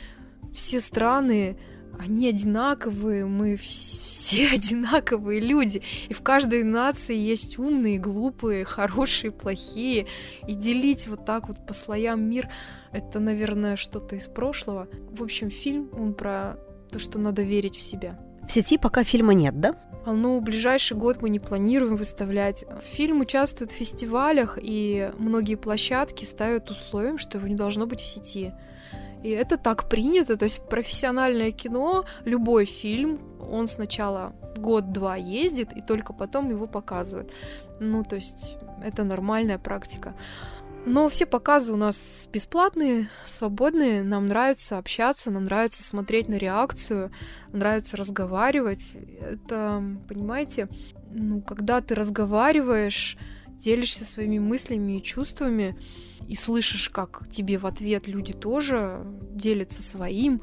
все 0.55 0.81
страны, 0.81 1.59
они 1.99 2.29
одинаковые, 2.29 3.27
мы 3.27 3.57
все 3.57 4.49
одинаковые 4.53 5.41
люди. 5.41 5.83
И 6.09 6.15
в 6.15 6.23
каждой 6.23 6.63
нации 6.63 7.17
есть 7.17 7.59
умные, 7.59 7.99
глупые, 7.99 8.65
хорошие, 8.65 9.31
плохие. 9.31 10.07
И 10.47 10.55
делить 10.55 11.09
вот 11.09 11.25
так 11.25 11.49
вот 11.49 11.65
по 11.67 11.73
слоям 11.73 12.23
мир, 12.23 12.49
это, 12.93 13.21
наверное, 13.21 13.77
что-то 13.77 14.17
из 14.17 14.27
прошлого. 14.27 14.89
В 15.11 15.23
общем, 15.23 15.51
фильм, 15.51 15.91
он 15.93 16.15
про 16.15 16.57
то, 16.91 16.99
что 16.99 17.19
надо 17.19 17.43
верить 17.43 17.77
в 17.77 17.83
себя. 17.83 18.19
В 18.47 18.53
сети 18.53 18.79
пока 18.79 19.05
фильма 19.05 19.35
нет, 19.35 19.61
да? 19.61 19.77
А, 20.05 20.13
ну, 20.13 20.41
ближайший 20.41 20.97
год 20.97 21.21
мы 21.21 21.29
не 21.29 21.39
планируем 21.39 21.97
выставлять. 21.97 22.65
Фильм 22.83 23.21
участвует 23.21 23.71
в 23.71 23.75
фестивалях, 23.75 24.59
и 24.61 25.13
многие 25.19 25.57
площадки 25.57 26.25
ставят 26.25 26.71
условием, 26.71 27.19
что 27.19 27.39
его 27.39 27.47
не 27.47 27.55
должно 27.55 27.87
быть 27.87 28.01
в 28.01 28.07
сети. 28.07 28.53
И 29.23 29.31
это 29.31 29.59
так 29.59 29.89
принято, 29.89 30.37
то 30.37 30.45
есть 30.45 30.67
профессиональное 30.69 31.53
кино, 31.53 32.05
любой 32.25 32.65
фильм, 32.65 33.21
он 33.39 33.69
сначала 33.69 34.33
год-два 34.57 35.17
ездит, 35.17 35.73
и 35.77 35.83
только 35.83 36.13
потом 36.13 36.51
его 36.51 36.67
показывают. 36.67 37.31
Ну, 37.81 38.05
то 38.05 38.17
есть 38.17 38.57
это 38.85 39.05
нормальная 39.05 39.59
практика. 39.59 40.15
Но 40.87 41.09
все 41.11 41.27
показы 41.27 41.75
у 41.75 41.77
нас 41.77 42.27
бесплатные, 42.33 43.11
свободные. 43.27 44.03
Нам 44.03 44.25
нравится 44.25 44.79
общаться, 44.79 45.31
нам 45.31 45.45
нравится 45.45 45.83
смотреть 45.83 46.29
на 46.29 46.37
реакцию, 46.37 47.13
нравится 47.53 47.99
разговаривать. 47.99 48.93
Это, 49.21 49.83
понимаете, 50.09 50.69
ну, 51.11 51.43
когда 51.43 51.83
ты 51.83 51.95
разговариваешь, 51.95 53.19
делишься 53.61 54.05
своими 54.05 54.39
мыслями 54.39 54.99
и 54.99 55.03
чувствами, 55.03 55.77
и 56.27 56.35
слышишь, 56.35 56.91
как 56.91 57.29
тебе 57.31 57.59
в 57.59 57.67
ответ 57.67 58.09
люди 58.09 58.33
тоже 58.33 59.05
делятся 59.33 59.83
своим, 59.83 60.43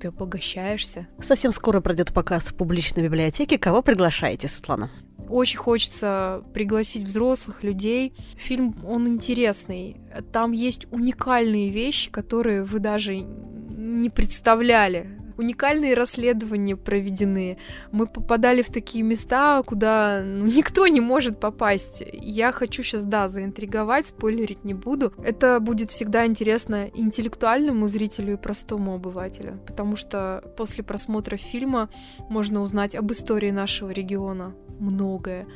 ты 0.00 0.08
обогащаешься. 0.08 1.08
Совсем 1.20 1.50
скоро 1.50 1.80
пройдет 1.80 2.12
показ 2.12 2.48
в 2.48 2.54
публичной 2.54 3.04
библиотеке. 3.04 3.58
Кого 3.58 3.82
приглашаете, 3.82 4.48
Светлана? 4.48 4.90
Очень 5.28 5.58
хочется 5.58 6.42
пригласить 6.54 7.04
взрослых 7.04 7.62
людей. 7.62 8.14
Фильм, 8.36 8.76
он 8.86 9.06
интересный. 9.08 9.96
Там 10.32 10.52
есть 10.52 10.86
уникальные 10.90 11.70
вещи, 11.70 12.10
которые 12.10 12.64
вы 12.64 12.78
даже 12.78 13.16
не 13.16 14.08
представляли 14.08 15.17
уникальные 15.38 15.94
расследования 15.94 16.76
проведены. 16.76 17.58
Мы 17.92 18.06
попадали 18.06 18.62
в 18.62 18.70
такие 18.70 19.02
места, 19.04 19.62
куда 19.62 20.22
ну, 20.24 20.46
никто 20.56 20.86
не 20.86 21.00
может 21.00 21.40
попасть. 21.40 22.02
Я 22.12 22.52
хочу 22.52 22.82
сейчас, 22.82 23.04
да, 23.04 23.28
заинтриговать, 23.28 24.06
спойлерить 24.06 24.64
не 24.64 24.74
буду. 24.74 25.12
Это 25.24 25.60
будет 25.60 25.90
всегда 25.90 26.26
интересно 26.26 26.90
интеллектуальному 26.94 27.88
зрителю 27.88 28.34
и 28.34 28.36
простому 28.36 28.94
обывателю, 28.94 29.60
потому 29.66 29.96
что 29.96 30.42
после 30.56 30.84
просмотра 30.84 31.36
фильма 31.36 31.88
можно 32.28 32.60
узнать 32.60 32.94
об 32.94 33.10
истории 33.12 33.50
нашего 33.50 33.90
региона 33.90 34.54
многое, 34.80 35.46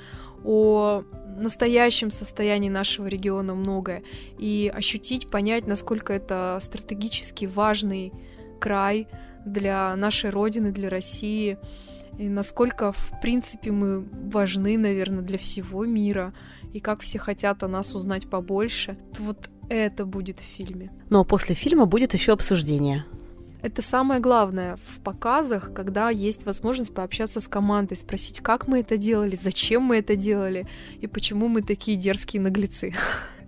о 0.45 1.05
настоящем 1.37 2.11
состоянии 2.11 2.69
нашего 2.69 3.07
региона 3.07 3.55
многое 3.55 4.03
и 4.39 4.71
ощутить, 4.75 5.31
понять, 5.31 5.67
насколько 5.67 6.13
это 6.13 6.59
стратегически 6.61 7.47
важный 7.47 8.13
край, 8.61 9.09
для 9.45 9.95
нашей 9.97 10.31
Родины, 10.31 10.73
для 10.73 10.89
России, 10.89 11.59
и 12.19 12.29
насколько, 12.29 12.93
в 12.93 13.13
принципе, 13.21 13.73
мы 13.73 14.01
важны, 14.01 14.77
наверное, 14.77 15.23
для 15.23 15.39
всего 15.39 15.85
мира, 15.85 16.35
и 16.73 16.81
как 16.81 17.01
все 17.01 17.19
хотят 17.19 17.63
о 17.63 17.69
нас 17.69 17.95
узнать 17.95 18.29
побольше. 18.29 18.97
Вот 19.19 19.49
это 19.69 20.05
будет 20.05 20.41
в 20.41 20.45
фильме. 20.45 20.91
Но 21.11 21.25
после 21.25 21.55
фильма 21.55 21.87
будет 21.87 22.15
еще 22.15 22.33
обсуждение. 22.33 23.05
Это 23.63 23.81
самое 23.81 24.21
главное 24.21 24.77
в 24.77 25.01
показах, 25.01 25.73
когда 25.73 26.11
есть 26.11 26.45
возможность 26.45 26.93
пообщаться 26.93 27.39
с 27.39 27.47
командой, 27.47 27.97
спросить, 27.97 28.41
как 28.41 28.67
мы 28.67 28.81
это 28.81 28.97
делали, 28.97 29.37
зачем 29.37 29.83
мы 29.83 29.99
это 29.99 30.17
делали 30.17 30.67
и 31.01 31.07
почему 31.07 31.47
мы 31.47 31.63
такие 31.63 31.97
дерзкие 31.97 32.43
наглецы. 32.43 32.93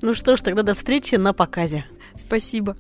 Ну 0.02 0.14
что 0.14 0.36
ж, 0.36 0.42
тогда 0.42 0.62
до 0.62 0.74
встречи 0.74 1.16
на 1.16 1.32
показе. 1.32 1.84
Спасибо. 2.14 2.76